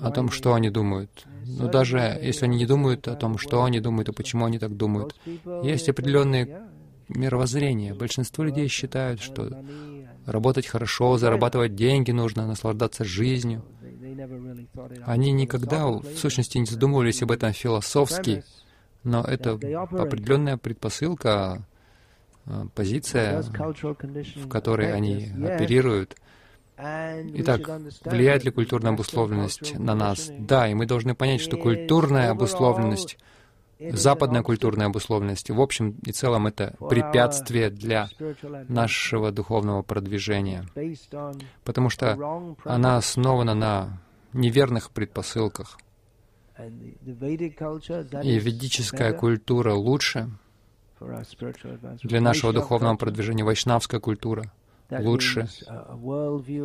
о 0.01 0.11
том, 0.11 0.29
что 0.29 0.53
они 0.53 0.69
думают. 0.69 1.25
Но 1.45 1.69
даже 1.69 1.99
если 2.21 2.43
они 2.43 2.57
не 2.57 2.65
думают 2.65 3.07
о 3.07 3.15
том, 3.15 3.37
что 3.37 3.63
они 3.63 3.79
думают 3.79 4.09
и 4.09 4.11
почему 4.11 4.43
они 4.43 4.59
так 4.59 4.75
думают, 4.75 5.15
есть 5.63 5.87
определенные 5.87 6.67
мировоззрения. 7.07 7.93
Большинство 7.93 8.43
людей 8.43 8.67
считают, 8.67 9.21
что 9.21 9.63
работать 10.25 10.67
хорошо, 10.67 11.17
зарабатывать 11.17 11.75
деньги 11.75 12.11
нужно, 12.11 12.47
наслаждаться 12.47 13.03
жизнью. 13.03 13.63
Они 15.05 15.31
никогда, 15.31 15.87
в 15.87 16.17
сущности, 16.17 16.57
не 16.57 16.65
задумывались 16.65 17.21
об 17.21 17.31
этом 17.31 17.53
философски, 17.53 18.43
но 19.03 19.21
это 19.21 19.51
определенная 19.53 20.57
предпосылка, 20.57 21.65
э, 22.45 22.65
позиция, 22.73 23.43
в 23.43 24.47
которой 24.47 24.93
они 24.93 25.31
оперируют. 25.43 26.15
Итак, 26.77 27.69
влияет 28.03 28.43
ли 28.43 28.51
культурная 28.51 28.91
обусловленность 28.91 29.77
на 29.77 29.95
нас? 29.95 30.29
Да, 30.37 30.67
и 30.67 30.73
мы 30.73 30.85
должны 30.85 31.15
понять, 31.15 31.41
что 31.41 31.57
культурная 31.57 32.31
обусловленность 32.31 33.17
западная 33.79 34.41
культурная 34.41 34.87
обусловленность. 34.87 35.49
В 35.49 35.61
общем 35.61 35.95
и 36.05 36.11
целом 36.11 36.47
это 36.47 36.75
препятствие 36.89 37.69
для 37.69 38.09
нашего 38.67 39.31
духовного 39.31 39.81
продвижения, 39.81 40.65
потому 41.63 41.89
что 41.89 42.55
она 42.63 42.97
основана 42.97 43.53
на 43.53 44.01
неверных 44.33 44.91
предпосылках. 44.91 45.77
И 46.57 48.39
ведическая 48.39 49.13
культура 49.13 49.73
лучше 49.73 50.29
для 52.03 52.21
нашего 52.21 52.53
духовного 52.53 52.95
продвижения, 52.95 53.43
вайшнавская 53.43 53.99
культура 53.99 54.51
лучше. 54.89 55.49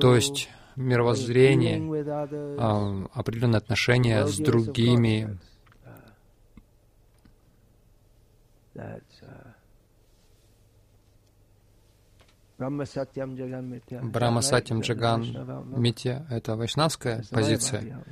То 0.01 0.15
есть 0.15 0.49
мировоззрение, 0.77 2.05
а, 2.59 3.07
определенные 3.13 3.59
отношения 3.59 4.27
с 4.27 4.37
другими, 4.39 5.39
Uh, 8.70 8.70
Брахма 14.03 14.43
Сатьям 14.43 14.81
Джаган 14.83 15.25
Митя— 15.77 16.27
это 16.31 16.57
вайшнавская 16.57 17.25
позиция, 17.31 18.05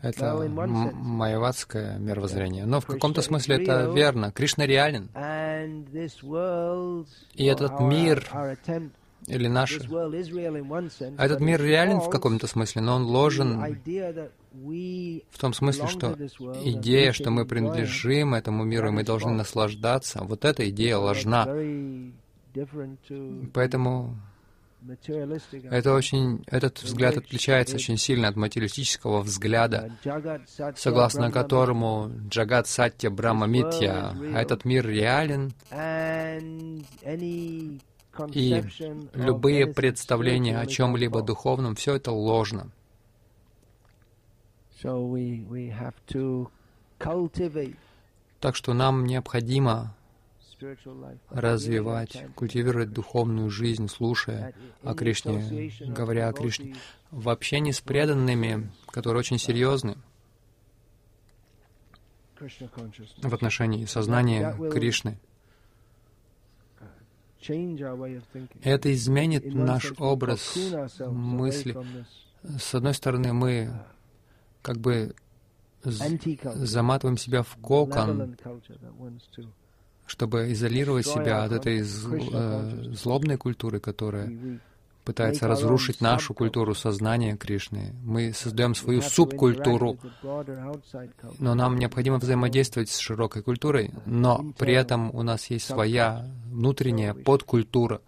это 0.00 0.36
майяватское 0.46 1.98
мировоззрение. 1.98 2.66
Но 2.66 2.80
в 2.80 2.86
каком-то 2.86 3.20
смысле 3.22 3.64
это 3.64 3.90
верно. 3.92 4.30
Кришна 4.30 4.64
реален. 4.64 5.10
И 7.34 7.44
этот 7.44 7.80
мир 7.80 8.28
или 9.26 9.48
наш... 9.48 9.76
Этот 9.76 11.40
мир 11.40 11.60
реален 11.60 12.00
в 12.00 12.08
каком-то 12.08 12.46
смысле, 12.46 12.82
но 12.82 12.94
он 12.94 13.06
ложен 13.06 13.60
в 15.30 15.38
том 15.38 15.52
смысле, 15.52 15.86
что 15.88 16.16
идея, 16.64 17.12
что 17.12 17.30
мы 17.30 17.44
принадлежим 17.44 18.34
этому 18.34 18.64
миру, 18.64 18.88
и 18.88 18.92
мы 18.92 19.04
должны 19.04 19.32
наслаждаться, 19.32 20.20
вот 20.22 20.44
эта 20.44 20.68
идея 20.70 20.96
ложна. 20.98 21.46
Поэтому 23.52 24.16
это 25.70 25.94
очень, 25.94 26.44
этот 26.46 26.82
взгляд 26.82 27.16
отличается 27.16 27.76
очень 27.76 27.96
сильно 27.96 28.28
от 28.28 28.36
материалистического 28.36 29.20
взгляда, 29.20 29.90
согласно 30.76 31.30
которому 31.30 32.10
Джагат 32.28 32.66
Сатья 32.68 33.10
Брахма 33.10 33.46
Митья, 33.46 34.16
этот 34.34 34.64
мир 34.64 34.86
реален, 34.86 35.52
и 38.32 38.62
любые 39.12 39.66
представления 39.66 40.58
о 40.58 40.66
чем-либо 40.66 41.22
духовном, 41.22 41.74
все 41.74 41.96
это 41.96 42.12
ложно. 42.12 42.70
Так 48.40 48.56
что 48.56 48.74
нам 48.74 49.06
необходимо 49.06 49.96
развивать, 51.30 52.24
культивировать 52.34 52.92
духовную 52.92 53.50
жизнь, 53.50 53.88
слушая 53.88 54.54
о 54.82 54.94
Кришне, 54.94 55.70
говоря 55.86 56.28
о 56.28 56.32
Кришне, 56.32 56.76
в 57.10 57.28
общении 57.28 57.72
с 57.72 57.80
преданными, 57.80 58.70
которые 58.88 59.20
очень 59.20 59.38
серьезны 59.38 59.96
в 62.38 63.34
отношении 63.34 63.84
сознания 63.86 64.54
Кришны. 64.70 65.18
Это 68.62 68.92
изменит 68.92 69.54
наш 69.54 69.92
образ 69.98 70.56
мысли. 71.06 71.76
С 72.58 72.74
одной 72.74 72.94
стороны, 72.94 73.32
мы 73.32 73.72
как 74.66 74.78
бы 74.78 75.14
заматываем 75.84 77.16
себя 77.16 77.44
в 77.44 77.56
кокон, 77.62 78.36
чтобы 80.06 80.52
изолировать 80.52 81.06
себя 81.06 81.44
от 81.44 81.52
этой 81.52 81.82
э, 81.82 82.92
злобной 82.92 83.36
культуры, 83.36 83.78
которая 83.78 84.60
пытается 85.04 85.46
разрушить 85.46 86.00
нашу 86.00 86.34
культуру 86.34 86.74
сознания 86.74 87.36
Кришны. 87.36 87.94
Мы 88.02 88.32
создаем 88.32 88.74
свою 88.74 89.02
субкультуру, 89.02 89.98
но 91.38 91.54
нам 91.54 91.78
необходимо 91.78 92.18
взаимодействовать 92.18 92.90
с 92.90 92.98
широкой 92.98 93.42
культурой, 93.44 93.92
но 94.04 94.52
при 94.58 94.74
этом 94.74 95.14
у 95.14 95.22
нас 95.22 95.48
есть 95.48 95.66
своя 95.66 96.28
внутренняя 96.50 97.14
подкультура, 97.14 98.00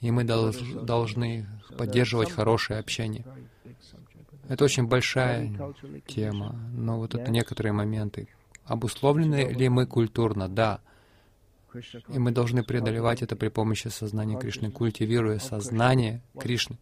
и 0.00 0.12
мы 0.12 0.22
долж, 0.22 0.58
должны 0.80 1.48
поддерживать 1.76 2.30
хорошее 2.30 2.78
общение. 2.78 3.24
Это 4.48 4.64
очень 4.64 4.86
большая 4.86 5.50
тема, 6.06 6.54
но 6.72 6.98
вот 6.98 7.14
это 7.14 7.30
некоторые 7.30 7.72
моменты. 7.72 8.28
Обусловлены 8.64 9.52
ли 9.52 9.68
мы 9.68 9.86
культурно? 9.86 10.48
Да. 10.48 10.80
И 12.08 12.18
мы 12.18 12.30
должны 12.30 12.62
преодолевать 12.62 13.22
это 13.22 13.34
при 13.34 13.48
помощи 13.48 13.88
сознания 13.88 14.38
Кришны, 14.38 14.70
культивируя 14.70 15.38
сознание 15.38 16.22
Кришны. 16.38 16.78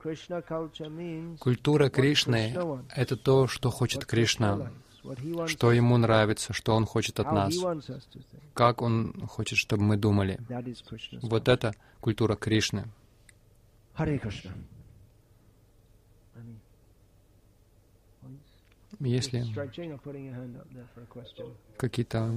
Культура 1.39 1.89
Кришны— 1.89 2.55
это 2.95 3.17
то, 3.17 3.47
что 3.47 3.71
хочет 3.71 4.05
Кришна, 4.05 4.71
что 5.47 5.73
ему 5.73 5.97
нравится, 5.97 6.53
что 6.53 6.75
он 6.75 6.85
хочет 6.85 7.21
от 7.21 7.33
нас, 7.33 7.55
как 8.55 8.83
он 8.83 9.27
хочет, 9.29 9.59
чтобы 9.59 9.83
мы 9.83 9.97
думали. 9.97 10.39
Вот 11.23 11.49
это 11.49 11.75
культура 12.01 12.37
Кришны. 12.37 12.85
Если 19.05 19.45
какие-то 21.77 22.31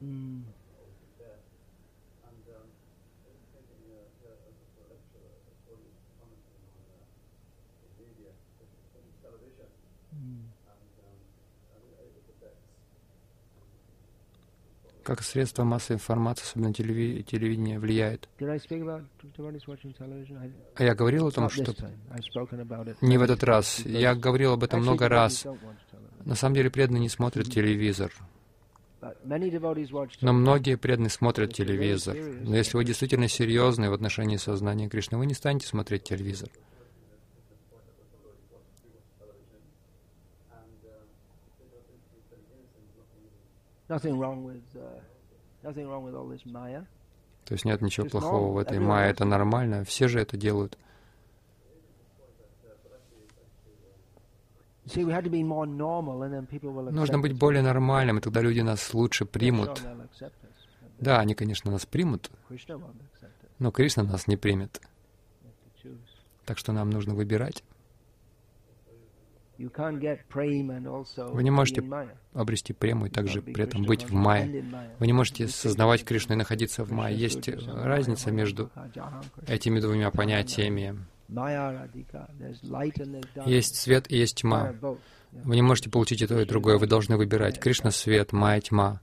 Mm. 0.00 0.44
Как 15.08 15.22
средство 15.22 15.64
массовой 15.64 15.96
информации, 15.96 16.44
особенно 16.44 16.70
телеви- 16.70 17.22
телевидение, 17.22 17.78
влияет. 17.78 18.28
А 18.38 18.44
я 20.84 20.94
говорил 20.94 21.28
о 21.28 21.30
том, 21.30 21.48
что... 21.48 21.74
Не 23.00 23.16
в 23.16 23.22
этот 23.22 23.42
раз. 23.42 23.78
Я 23.86 24.14
говорил 24.14 24.52
об 24.52 24.64
этом 24.64 24.82
много 24.82 25.08
раз. 25.08 25.46
На 26.26 26.34
самом 26.34 26.56
деле 26.56 26.70
преданные 26.70 27.00
не 27.00 27.08
смотрят 27.08 27.50
телевизор. 27.50 28.12
Но 29.00 30.34
многие 30.34 30.76
преданные 30.76 31.08
смотрят 31.08 31.54
телевизор. 31.54 32.14
Но 32.42 32.54
если 32.54 32.76
вы 32.76 32.84
действительно 32.84 33.28
серьезны 33.28 33.88
в 33.88 33.94
отношении 33.94 34.36
сознания 34.36 34.90
Кришны, 34.90 35.16
вы 35.16 35.24
не 35.24 35.32
станете 35.32 35.66
смотреть 35.66 36.04
телевизор. 36.04 36.50
То 47.44 47.54
есть 47.54 47.64
нет 47.64 47.80
ничего 47.80 48.06
плохого 48.06 48.52
в 48.52 48.58
этой 48.58 48.78
майе, 48.78 49.10
это 49.10 49.24
нормально, 49.24 49.82
все 49.84 50.06
же 50.06 50.20
это 50.20 50.36
делают. 50.36 50.78
Нужно 56.90 57.18
быть 57.18 57.38
более 57.38 57.62
нормальным, 57.62 58.18
и 58.18 58.20
тогда 58.20 58.40
люди 58.40 58.60
нас 58.60 58.94
лучше 58.94 59.24
примут. 59.24 59.82
Да, 60.98 61.20
они, 61.20 61.34
конечно, 61.34 61.70
нас 61.70 61.86
примут, 61.86 62.30
но 63.58 63.70
Кришна 63.70 64.02
нас 64.04 64.26
не 64.26 64.36
примет. 64.36 64.80
Так 66.44 66.58
что 66.58 66.72
нам 66.72 66.90
нужно 66.90 67.14
выбирать. 67.14 67.62
Вы 69.58 71.42
не 71.42 71.50
можете 71.50 71.82
обрести 72.32 72.72
прему 72.72 73.06
и 73.06 73.10
также 73.10 73.42
при 73.42 73.64
этом 73.64 73.82
быть 73.82 74.08
в 74.08 74.12
мае. 74.12 74.64
Вы 74.98 75.06
не 75.06 75.12
можете 75.12 75.48
сознавать 75.48 76.04
Кришну 76.04 76.34
и 76.34 76.38
находиться 76.38 76.84
в 76.84 76.92
мае. 76.92 77.16
Есть 77.16 77.48
разница 77.66 78.30
между 78.30 78.70
этими 79.46 79.80
двумя 79.80 80.10
понятиями. 80.10 80.96
Есть 83.46 83.76
свет 83.76 84.10
и 84.10 84.16
есть 84.16 84.38
тьма. 84.38 84.74
Вы 85.32 85.56
не 85.56 85.62
можете 85.62 85.90
получить 85.90 86.22
и 86.22 86.26
то, 86.26 86.40
и 86.40 86.46
другое. 86.46 86.78
Вы 86.78 86.86
должны 86.86 87.16
выбирать. 87.16 87.60
Кришна— 87.60 87.90
свет, 87.92 88.32
майя— 88.32 88.60
тьма. 88.62 89.00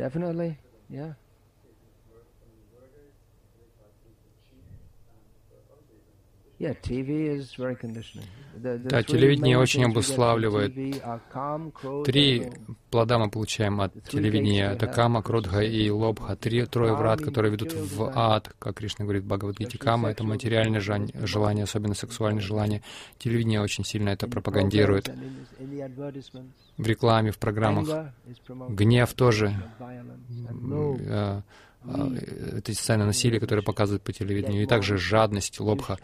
Definitely, 0.00 0.56
yeah. 0.88 1.19
Да, 8.54 9.02
телевидение 9.02 9.56
очень 9.56 9.82
обуславливает. 9.84 10.74
Три 12.04 12.52
плода 12.90 13.18
мы 13.18 13.30
получаем 13.30 13.80
от 13.80 13.94
телевидения. 14.04 14.72
Это 14.72 14.86
кама, 14.86 15.22
кродха 15.22 15.60
и 15.60 15.88
лобха. 15.88 16.36
Три, 16.36 16.66
трое 16.66 16.94
врат, 16.94 17.22
которые 17.22 17.50
ведут 17.50 17.72
в 17.72 18.12
ад, 18.14 18.54
как 18.58 18.76
Кришна 18.76 19.06
говорит 19.06 19.22
в 19.22 19.26
Бхагавадгите. 19.26 19.78
Кама— 19.78 20.10
это 20.10 20.22
материальное 20.22 20.80
желание, 20.80 21.64
особенно 21.64 21.94
сексуальное 21.94 22.42
желание. 22.42 22.82
Телевидение 23.16 23.62
очень 23.62 23.84
сильно 23.84 24.10
это 24.10 24.28
пропагандирует. 24.28 25.10
В 26.76 26.86
рекламе, 26.86 27.30
в 27.30 27.38
программах. 27.38 28.12
Гнев 28.68 29.14
тоже. 29.14 29.54
Э, 29.80 31.40
э, 31.84 32.58
это 32.58 32.74
социальное 32.74 33.06
насилие, 33.06 33.40
которое 33.40 33.62
показывают 33.62 34.02
по 34.02 34.12
телевидению. 34.12 34.62
И 34.64 34.66
также 34.66 34.98
жадность, 34.98 35.58
лобха. 35.58 35.98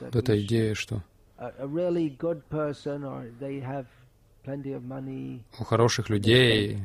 Эта 0.00 0.42
идея, 0.42 0.74
что 0.74 1.02
у 5.58 5.64
хороших 5.64 6.08
людей 6.08 6.78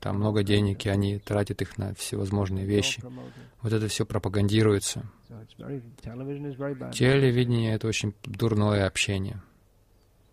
там 0.00 0.16
много 0.16 0.42
денег, 0.42 0.86
и 0.86 0.88
они 0.88 1.18
тратят 1.18 1.60
их 1.62 1.76
на 1.78 1.94
всевозможные 1.94 2.64
вещи. 2.64 3.02
Вот 3.60 3.72
это 3.72 3.86
все 3.88 4.06
пропагандируется. 4.06 5.04
Телевидение— 6.92 7.74
это 7.74 7.86
очень 7.86 8.14
дурное 8.24 8.86
общение. 8.86 9.40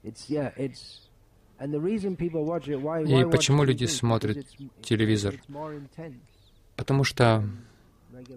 И 0.03 0.11
почему 3.29 3.63
люди 3.63 3.85
смотрят 3.85 4.37
телевизор? 4.81 5.35
Потому 6.75 7.03
что 7.03 7.43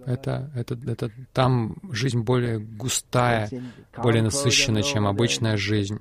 это, 0.06 0.50
это, 0.54 0.78
это 0.86 1.10
там 1.32 1.76
жизнь 1.90 2.20
более 2.20 2.58
густая, 2.58 3.50
более 3.96 4.22
насыщенная, 4.22 4.82
чем 4.82 5.06
обычная 5.06 5.56
жизнь. 5.56 5.96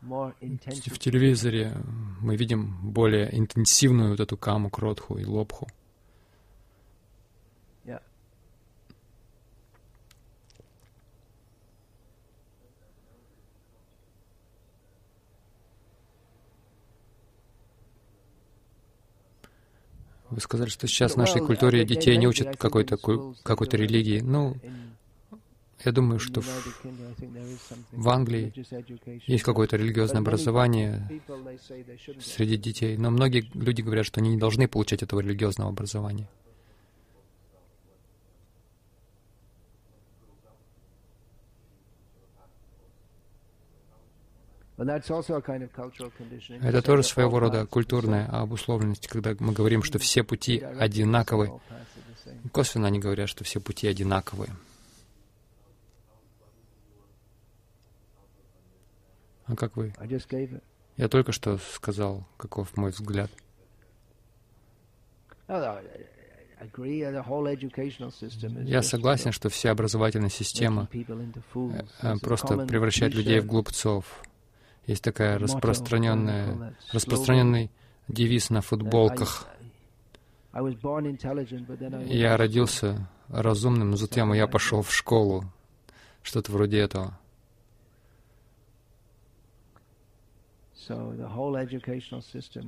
В 0.00 0.98
телевизоре 0.98 1.72
мы 2.20 2.36
видим 2.36 2.76
более 2.82 3.36
интенсивную 3.36 4.10
вот 4.10 4.20
эту 4.20 4.36
каму, 4.36 4.70
кротху 4.70 5.18
и 5.18 5.24
лобху. 5.24 5.68
Вы 20.30 20.40
сказали, 20.40 20.68
что 20.68 20.86
сейчас 20.86 21.14
в 21.14 21.16
нашей 21.16 21.40
культуре 21.40 21.84
детей 21.84 22.16
не 22.16 22.26
учат 22.26 22.56
какой-то 22.56 22.96
какой-то 23.42 23.76
религии. 23.76 24.20
Ну, 24.20 24.56
я 25.84 25.92
думаю, 25.92 26.18
что 26.18 26.40
в, 26.40 26.46
в 27.92 28.08
Англии 28.08 28.52
есть 29.26 29.44
какое-то 29.44 29.76
религиозное 29.76 30.20
образование 30.20 31.08
среди 32.20 32.56
детей, 32.56 32.96
но 32.96 33.10
многие 33.10 33.48
люди 33.54 33.80
говорят, 33.80 34.04
что 34.04 34.20
они 34.20 34.30
не 34.30 34.38
должны 34.38 34.66
получать 34.66 35.02
этого 35.02 35.20
религиозного 35.20 35.70
образования. 35.70 36.28
Это 46.62 46.82
тоже 46.82 47.02
своего 47.02 47.40
рода 47.40 47.66
культурная 47.66 48.26
обусловленность, 48.26 49.08
когда 49.08 49.34
мы 49.40 49.52
говорим, 49.52 49.82
что 49.82 49.98
все 49.98 50.22
пути 50.22 50.60
одинаковы. 50.60 51.50
Косвенно 52.52 52.86
они 52.86 53.00
говорят, 53.00 53.28
что 53.28 53.42
все 53.42 53.60
пути 53.60 53.88
одинаковые. 53.88 54.50
А 59.46 59.56
как 59.56 59.76
вы? 59.76 59.92
Я 60.96 61.08
только 61.08 61.32
что 61.32 61.58
сказал, 61.58 62.28
каков 62.36 62.76
мой 62.76 62.90
взгляд. 62.90 63.30
Я 68.66 68.82
согласен, 68.82 69.32
что 69.32 69.48
вся 69.48 69.70
образовательная 69.70 70.28
система 70.28 70.88
э, 70.92 71.82
э, 72.02 72.16
просто 72.20 72.66
превращает 72.66 73.14
людей 73.14 73.40
в 73.40 73.46
глупцов. 73.46 74.22
Есть 74.88 75.04
такая 75.04 75.38
распространенная, 75.38 76.74
распространенный 76.92 77.70
девиз 78.08 78.48
на 78.48 78.62
футболках. 78.62 79.46
Я 82.06 82.36
родился 82.38 83.06
разумным, 83.28 83.90
но 83.90 83.96
затем 83.96 84.32
я 84.32 84.46
пошел 84.46 84.80
в 84.80 84.90
школу. 84.90 85.44
Что-то 86.22 86.52
вроде 86.52 86.78
этого. 86.78 87.18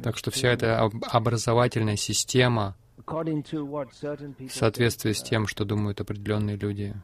Так 0.03 0.19
что 0.19 0.31
вся 0.31 0.49
эта 0.49 0.79
образовательная 0.79 1.97
система 1.97 2.77
в 2.99 4.51
соответствии 4.51 5.13
с 5.13 5.23
тем, 5.23 5.47
что 5.47 5.65
думают 5.65 6.03
определенные 6.03 6.57
люди. 6.57 6.95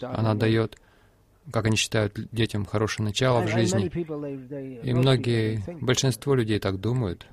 Она 0.00 0.34
дает, 0.34 0.78
как 1.50 1.66
они 1.66 1.76
считают, 1.76 2.18
детям 2.30 2.64
хорошее 2.64 3.06
начало 3.06 3.42
в 3.42 3.48
жизни. 3.48 3.90
И 4.82 4.92
многие, 4.92 5.62
большинство 5.80 6.34
людей 6.34 6.58
так 6.58 6.80
думают, 6.80 7.26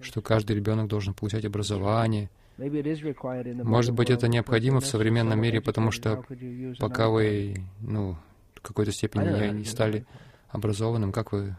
что 0.00 0.20
каждый 0.22 0.56
ребенок 0.56 0.88
должен 0.88 1.14
получать 1.14 1.44
образование. 1.44 2.30
Может 2.58 3.94
быть, 3.94 4.10
это 4.10 4.28
необходимо 4.28 4.80
в 4.80 4.86
современном 4.86 5.40
мире, 5.40 5.60
потому 5.60 5.90
что 5.90 6.24
пока 6.78 7.08
вы, 7.08 7.56
ну, 7.80 8.16
в 8.54 8.60
какой-то 8.60 8.92
степени 8.92 9.52
не 9.52 9.64
стали 9.64 10.04
образованным, 10.48 11.12
как 11.12 11.32
вы 11.32 11.56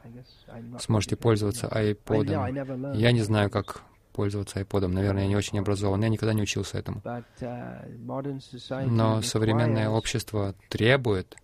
сможете 0.79 1.15
пользоваться 1.15 1.67
iPod? 1.67 2.95
Я 2.95 3.11
не 3.11 3.21
знаю, 3.21 3.49
как 3.49 3.83
пользоваться 4.19 4.59
iPod. 4.59 4.87
Наверное, 4.87 5.23
я 5.23 5.29
не 5.29 5.37
очень 5.37 5.57
образован. 5.59 6.01
Я 6.03 6.09
никогда 6.09 6.33
не 6.33 6.41
учился 6.41 6.77
этому. 6.77 7.01
Но 8.85 9.21
современное 9.21 9.87
общество 9.87 10.55
требует 10.67 11.37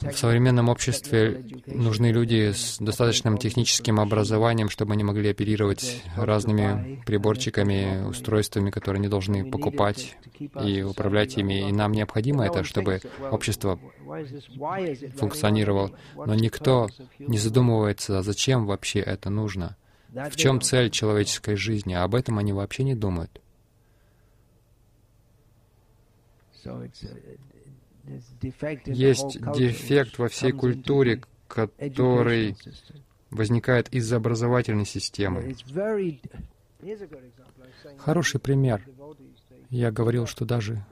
в 0.00 0.16
современном 0.16 0.68
обществе 0.68 1.44
нужны 1.66 2.10
люди 2.10 2.52
с 2.52 2.78
достаточным 2.78 3.38
техническим 3.38 4.00
образованием, 4.00 4.68
чтобы 4.70 4.94
они 4.94 5.04
могли 5.04 5.30
оперировать 5.30 6.02
разными 6.16 7.02
приборчиками, 7.06 8.04
устройствами, 8.08 8.70
которые 8.70 9.00
они 9.00 9.08
должны 9.08 9.48
покупать 9.50 10.16
и 10.64 10.82
управлять 10.82 11.36
ими. 11.36 11.68
И 11.68 11.72
нам 11.72 11.92
необходимо 11.92 12.46
это, 12.46 12.64
чтобы 12.64 13.00
общество 13.30 13.78
функционировало. 15.16 15.92
Но 16.14 16.34
никто 16.34 16.88
не 17.18 17.38
задумывается, 17.38 18.22
зачем 18.22 18.66
вообще 18.66 19.00
это 19.00 19.30
нужно. 19.30 19.76
В 20.08 20.36
чем 20.36 20.60
цель 20.60 20.90
человеческой 20.90 21.56
жизни? 21.56 21.94
Об 21.94 22.14
этом 22.14 22.38
они 22.38 22.52
вообще 22.52 22.82
не 22.84 22.94
думают. 22.94 23.40
Есть 28.86 29.38
дефект 29.54 30.18
во 30.18 30.28
всей 30.28 30.52
культуре, 30.52 31.22
который 31.46 32.56
возникает 33.30 33.92
из-за 33.92 34.16
образовательной 34.16 34.86
системы. 34.86 35.54
Хороший 37.98 38.40
пример. 38.40 38.86
Я 39.70 39.90
говорил, 39.90 40.26
что 40.26 40.46
даже 40.46 40.84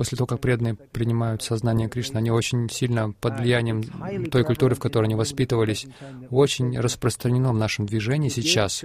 после 0.00 0.16
того, 0.16 0.26
как 0.26 0.40
преданные 0.40 0.76
принимают 0.76 1.42
сознание 1.42 1.86
Кришны, 1.86 2.16
они 2.16 2.30
очень 2.30 2.70
сильно 2.70 3.12
под 3.12 3.38
влиянием 3.38 3.82
той 4.30 4.44
культуры, 4.44 4.74
в 4.74 4.78
которой 4.78 5.04
они 5.04 5.14
воспитывались, 5.14 5.86
очень 6.30 6.80
распространено 6.80 7.52
в 7.52 7.58
нашем 7.58 7.84
движении 7.84 8.30
сейчас 8.30 8.82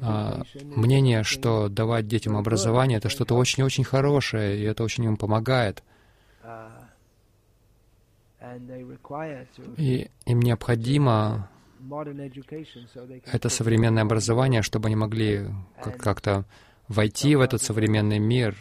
а, 0.00 0.42
мнение, 0.64 1.22
что 1.22 1.68
давать 1.68 2.08
детям 2.08 2.36
образование— 2.36 2.98
это 2.98 3.08
что-то 3.08 3.36
очень-очень 3.36 3.84
хорошее, 3.84 4.58
и 4.58 4.64
это 4.64 4.82
очень 4.82 5.04
им 5.04 5.16
помогает. 5.16 5.84
И 9.76 10.10
им 10.24 10.40
необходимо 10.42 11.48
это 13.30 13.48
современное 13.48 14.02
образование, 14.02 14.62
чтобы 14.62 14.86
они 14.88 14.96
могли 14.96 15.46
как-то 15.80 16.46
войти 16.88 17.36
в 17.36 17.40
этот 17.40 17.62
современный 17.62 18.18
мир. 18.18 18.56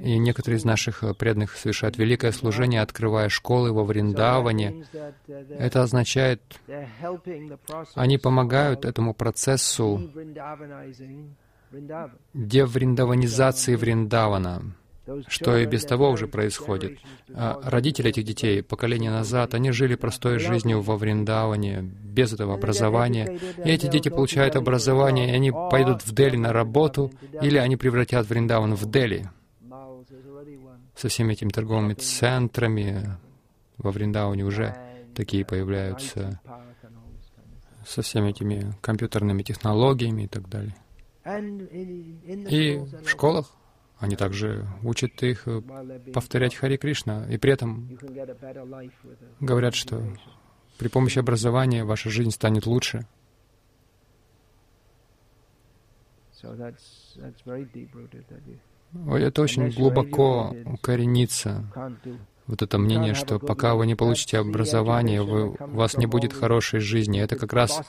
И 0.00 0.18
некоторые 0.18 0.58
из 0.58 0.64
наших 0.64 1.04
преданных 1.18 1.56
совершают 1.56 1.98
великое 1.98 2.32
служение, 2.32 2.80
открывая 2.80 3.28
школы 3.28 3.72
во 3.72 3.84
Вриндаване. 3.84 4.84
Это 5.26 5.82
означает, 5.82 6.40
они 7.94 8.18
помогают 8.18 8.84
этому 8.84 9.14
процессу 9.14 10.10
девриндаванизации 12.34 13.74
Вриндавана 13.76 14.74
что 15.28 15.56
и 15.56 15.66
без 15.66 15.84
того 15.84 16.10
уже 16.10 16.26
происходит. 16.26 16.98
А 17.34 17.60
родители 17.62 18.10
этих 18.10 18.24
детей 18.24 18.62
поколения 18.62 19.10
назад, 19.10 19.54
они 19.54 19.70
жили 19.70 19.94
простой 19.94 20.38
жизнью 20.38 20.80
во 20.80 20.96
Вриндаване, 20.96 21.82
без 21.82 22.32
этого 22.32 22.54
образования. 22.54 23.38
И 23.64 23.68
эти 23.70 23.86
дети 23.86 24.08
получают 24.08 24.56
образование, 24.56 25.30
и 25.30 25.34
они 25.34 25.52
пойдут 25.52 26.02
в 26.02 26.14
Дели 26.14 26.36
на 26.36 26.52
работу, 26.52 27.12
или 27.42 27.58
они 27.58 27.76
превратят 27.76 28.28
Вриндаван 28.28 28.74
в 28.74 28.90
Дели 28.90 29.28
со 30.96 31.08
всеми 31.08 31.32
этими 31.32 31.50
торговыми 31.50 31.94
центрами. 31.94 33.18
Во 33.78 33.90
Вриндаване 33.90 34.44
уже 34.44 34.76
такие 35.14 35.44
появляются, 35.44 36.40
со 37.86 38.02
всеми 38.02 38.30
этими 38.30 38.74
компьютерными 38.80 39.42
технологиями 39.42 40.22
и 40.22 40.28
так 40.28 40.48
далее. 40.48 40.74
И 42.48 42.78
в 43.04 43.08
школах 43.08 43.50
они 43.98 44.16
также 44.16 44.66
учат 44.82 45.22
их 45.22 45.46
э, 45.46 45.62
повторять 46.12 46.54
Хари 46.54 46.76
Кришна, 46.76 47.26
и 47.30 47.38
при 47.38 47.52
этом 47.52 47.98
говорят, 49.40 49.74
что 49.74 50.02
при 50.78 50.88
помощи 50.88 51.18
образования 51.18 51.84
ваша 51.84 52.10
жизнь 52.10 52.30
станет 52.30 52.66
лучше. 52.66 53.06
Это 59.06 59.42
очень 59.42 59.70
глубоко 59.70 60.54
укоренится, 60.66 61.64
вот 62.46 62.60
это 62.60 62.76
мнение, 62.76 63.14
что 63.14 63.38
пока 63.38 63.74
вы 63.74 63.86
не 63.86 63.94
получите 63.94 64.38
образование, 64.38 65.22
вы, 65.22 65.50
у 65.50 65.76
вас 65.76 65.96
не 65.96 66.06
будет 66.06 66.34
хорошей 66.34 66.80
жизни. 66.80 67.20
Это 67.20 67.36
как 67.36 67.52
раз 67.54 67.82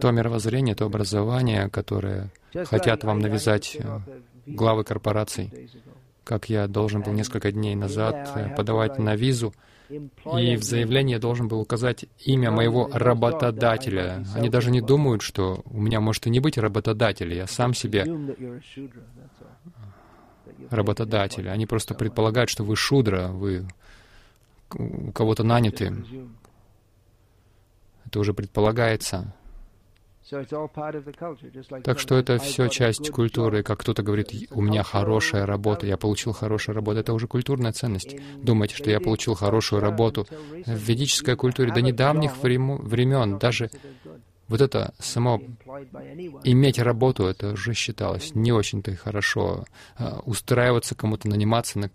то 0.00 0.10
мировоззрение, 0.12 0.76
то 0.76 0.86
образование, 0.86 1.68
которое 1.68 2.30
хотят 2.66 3.02
вам 3.02 3.18
навязать 3.18 3.76
главы 4.54 4.84
корпораций, 4.84 5.70
как 6.24 6.48
я 6.48 6.66
должен 6.66 7.02
был 7.02 7.12
несколько 7.12 7.52
дней 7.52 7.74
назад 7.74 8.30
э, 8.34 8.54
подавать 8.54 8.98
на 8.98 9.16
визу, 9.16 9.54
и 9.90 10.56
в 10.56 10.62
заявлении 10.62 11.14
я 11.14 11.18
должен 11.18 11.48
был 11.48 11.60
указать 11.60 12.04
имя 12.24 12.50
моего 12.50 12.88
работодателя. 12.92 14.24
Они 14.34 14.48
даже 14.48 14.70
не 14.70 14.80
думают, 14.80 15.22
что 15.22 15.62
у 15.64 15.80
меня 15.80 16.00
может 16.00 16.26
и 16.26 16.30
не 16.30 16.38
быть 16.38 16.58
работодателя, 16.58 17.34
я 17.34 17.46
сам 17.46 17.74
себе 17.74 18.04
работодатель. 20.70 21.48
Они 21.48 21.66
просто 21.66 21.94
предполагают, 21.94 22.50
что 22.50 22.62
вы 22.64 22.76
шудра, 22.76 23.28
вы 23.28 23.66
у 24.74 25.10
кого-то 25.10 25.42
наняты. 25.42 25.92
Это 28.06 28.20
уже 28.20 28.34
предполагается. 28.34 29.34
Так 31.82 31.98
что 31.98 32.16
это 32.16 32.38
все 32.38 32.68
часть 32.68 33.10
культуры. 33.10 33.62
Как 33.62 33.80
кто-то 33.80 34.02
говорит, 34.02 34.32
у 34.50 34.60
меня 34.60 34.82
хорошая 34.82 35.46
работа, 35.46 35.86
я 35.86 35.96
получил 35.96 36.32
хорошую 36.32 36.74
работу. 36.74 36.98
Это 36.98 37.12
уже 37.12 37.26
культурная 37.26 37.72
ценность. 37.72 38.16
Думаете, 38.42 38.76
что 38.76 38.90
я 38.90 39.00
получил 39.00 39.34
хорошую 39.34 39.80
работу. 39.80 40.26
В 40.66 40.74
ведической 40.74 41.36
культуре 41.36 41.72
до 41.72 41.82
недавних 41.82 42.36
времен 42.42 43.38
даже 43.38 43.70
вот 44.50 44.60
это 44.60 44.92
само 44.98 45.40
иметь 46.42 46.80
работу, 46.80 47.24
это 47.24 47.52
уже 47.52 47.72
считалось 47.72 48.34
не 48.34 48.50
очень-то 48.50 48.96
хорошо. 48.96 49.64
А, 49.96 50.20
устраиваться 50.24 50.96
кому-то, 50.96 51.28
наниматься 51.28 51.78
на, 51.78 51.90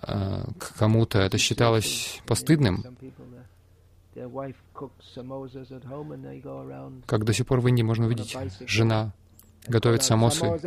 а, 0.00 0.46
к 0.58 0.74
кому-то, 0.78 1.18
это 1.18 1.36
считалось 1.36 2.22
постыдным. 2.26 2.82
Как 7.06 7.24
до 7.24 7.32
сих 7.32 7.46
пор 7.46 7.60
в 7.60 7.68
Индии 7.68 7.82
можно 7.82 8.06
увидеть, 8.06 8.36
жена 8.66 9.12
готовит 9.66 10.02
самосы 10.02 10.58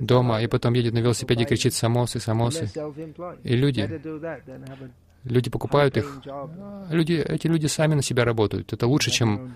дома, 0.00 0.42
и 0.42 0.46
потом 0.46 0.74
едет 0.74 0.94
на 0.94 0.98
велосипеде 0.98 1.44
и 1.44 1.46
кричит 1.46 1.74
«самосы, 1.74 2.20
самосы». 2.20 2.70
И 3.42 3.56
люди, 3.56 3.88
люди 5.24 5.50
покупают 5.50 5.96
их. 5.96 6.22
Люди, 6.90 7.14
эти 7.14 7.46
люди 7.46 7.66
сами 7.66 7.94
на 7.94 8.02
себя 8.02 8.24
работают. 8.24 8.72
Это 8.72 8.86
лучше, 8.86 9.10
чем 9.10 9.54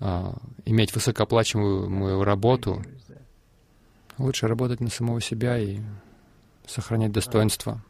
а, 0.00 0.36
иметь 0.64 0.94
высокооплачиваемую 0.94 2.24
работу. 2.24 2.82
Лучше 4.18 4.46
работать 4.46 4.80
на 4.80 4.90
самого 4.90 5.20
себя 5.20 5.58
и 5.58 5.80
сохранять 6.66 7.12
достоинство. 7.12 7.82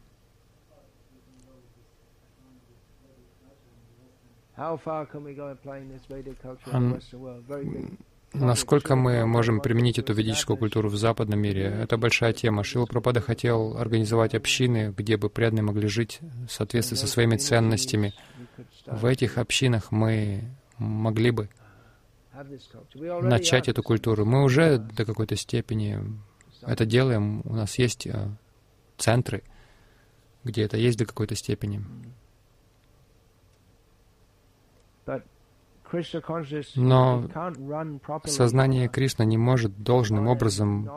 Насколько 8.33 8.95
мы 8.95 9.25
можем 9.27 9.61
применить 9.61 9.99
эту 9.99 10.13
ведическую 10.13 10.57
культуру 10.57 10.89
в 10.89 10.95
западном 10.95 11.39
мире? 11.39 11.65
Это 11.65 11.97
большая 11.97 12.33
тема. 12.33 12.63
Шила 12.63 12.87
Пропада 12.87 13.21
хотел 13.21 13.77
организовать 13.77 14.33
общины, 14.33 14.93
где 14.95 15.17
бы 15.17 15.29
преданные 15.29 15.63
могли 15.63 15.87
жить 15.87 16.19
в 16.47 16.51
соответствии 16.51 16.95
со 16.95 17.07
своими 17.07 17.37
ценностями. 17.37 18.13
В 18.87 19.05
этих 19.05 19.37
общинах 19.37 19.91
мы 19.91 20.43
могли 20.79 21.29
бы 21.29 21.49
начать 23.21 23.69
эту 23.69 23.83
культуру. 23.83 24.25
Мы 24.25 24.43
уже 24.43 24.79
до 24.79 25.05
какой-то 25.05 25.35
степени 25.35 25.99
это 26.65 26.85
делаем. 26.85 27.41
У 27.45 27.55
нас 27.55 27.77
есть 27.77 28.07
э, 28.07 28.29
центры, 28.97 29.43
где 30.43 30.63
это 30.63 30.77
есть 30.77 30.97
до 30.97 31.05
какой-то 31.05 31.35
степени. 31.35 31.83
Но 36.75 37.29
сознание 38.25 38.87
Кришны 38.87 39.23
не 39.23 39.37
может 39.37 39.83
должным 39.83 40.27
образом 40.27 40.89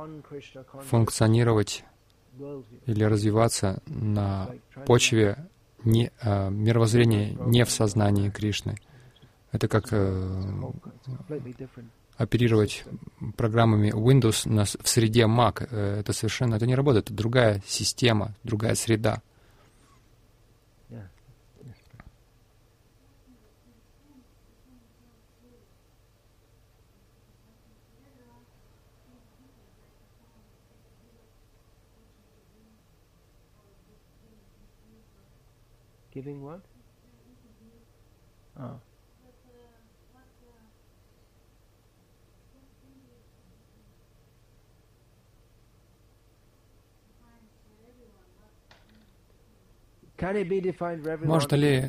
функционировать 0.88 1.84
или 2.86 3.04
развиваться 3.04 3.82
на 3.86 4.50
почве 4.86 5.48
не, 5.84 6.10
а, 6.20 6.50
мировоззрения 6.50 7.36
не 7.40 7.64
в 7.64 7.70
сознании 7.70 8.30
Кришны. 8.30 8.76
Это 9.52 9.68
как 9.68 9.86
э, 9.90 10.42
оперировать 12.16 12.84
программами 13.36 13.90
Windows 13.90 14.48
на, 14.48 14.64
в 14.64 14.88
среде 14.88 15.22
Mac. 15.22 15.66
Э, 15.70 16.00
это 16.00 16.12
совершенно 16.12 16.56
это 16.56 16.66
не 16.66 16.74
работает. 16.74 17.06
Это 17.06 17.14
другая 17.14 17.62
система, 17.66 18.34
другая 18.42 18.74
среда. 18.74 19.22
Giving 36.16 36.40
what? 36.40 36.62
Oh. 38.58 38.80
Можно 51.22 51.56
ли 51.56 51.84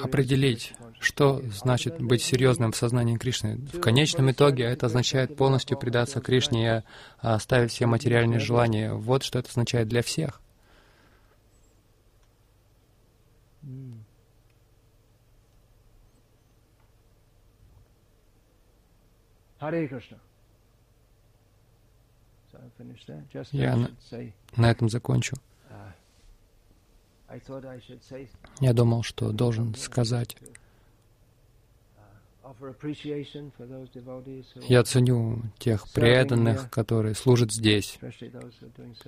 определить, 0.00 0.72
что 1.00 1.42
значит 1.52 2.00
быть 2.00 2.22
серьезным 2.22 2.70
в 2.70 2.76
сознании 2.76 3.16
Кришны? 3.16 3.56
В 3.72 3.80
конечном 3.80 4.30
итоге 4.30 4.62
это 4.62 4.86
означает 4.86 5.36
полностью 5.36 5.76
предаться 5.76 6.20
Кришне 6.20 6.78
и 6.78 6.82
оставить 7.18 7.72
все 7.72 7.86
материальные 7.86 8.38
желания. 8.38 8.92
Вот 8.92 9.24
что 9.24 9.40
это 9.40 9.48
означает 9.48 9.88
для 9.88 10.02
всех. 10.02 10.40
Я 23.52 23.76
на, 23.76 23.90
на 24.56 24.70
этом 24.70 24.88
закончу. 24.88 25.36
Я 28.60 28.72
думал, 28.72 29.02
что 29.02 29.32
должен 29.32 29.74
сказать. 29.74 30.36
Я 34.68 34.84
ценю 34.84 35.42
тех 35.58 35.88
преданных, 35.92 36.70
которые 36.70 37.14
служат 37.14 37.52
здесь, 37.52 37.98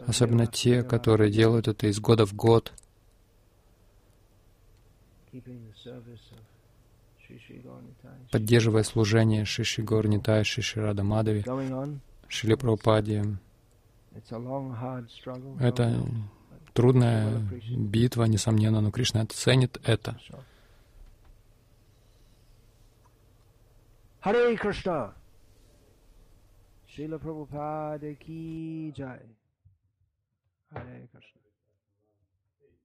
особенно 0.07 0.47
те, 0.47 0.83
которые 0.83 1.31
делают 1.31 1.69
это 1.69 1.87
из 1.87 2.01
года 2.01 2.25
в 2.25 2.35
год, 2.35 2.73
поддерживая 8.31 8.83
служение 8.83 9.45
Шиши 9.45 9.83
Горнитай, 9.83 10.45
Шиши 10.45 10.81
Рада 10.81 11.03
Мадави, 11.03 11.45
Шили 12.29 12.55
Прабхупаде. 12.55 13.39
Это 15.61 16.07
трудная 16.73 17.39
битва, 17.71 18.25
несомненно, 18.25 18.81
но 18.81 18.91
Кришна 18.91 19.23
это 19.23 19.35
ценит 19.35 19.79
это. 19.85 20.19
Харе 24.21 24.57
Кришна! 24.57 25.15
Шила 26.89 27.19
Прабхупада 27.19 28.15
ки 28.15 28.91
джай. 28.91 29.21
Харе 30.71 31.09
Кришна. 31.13 31.36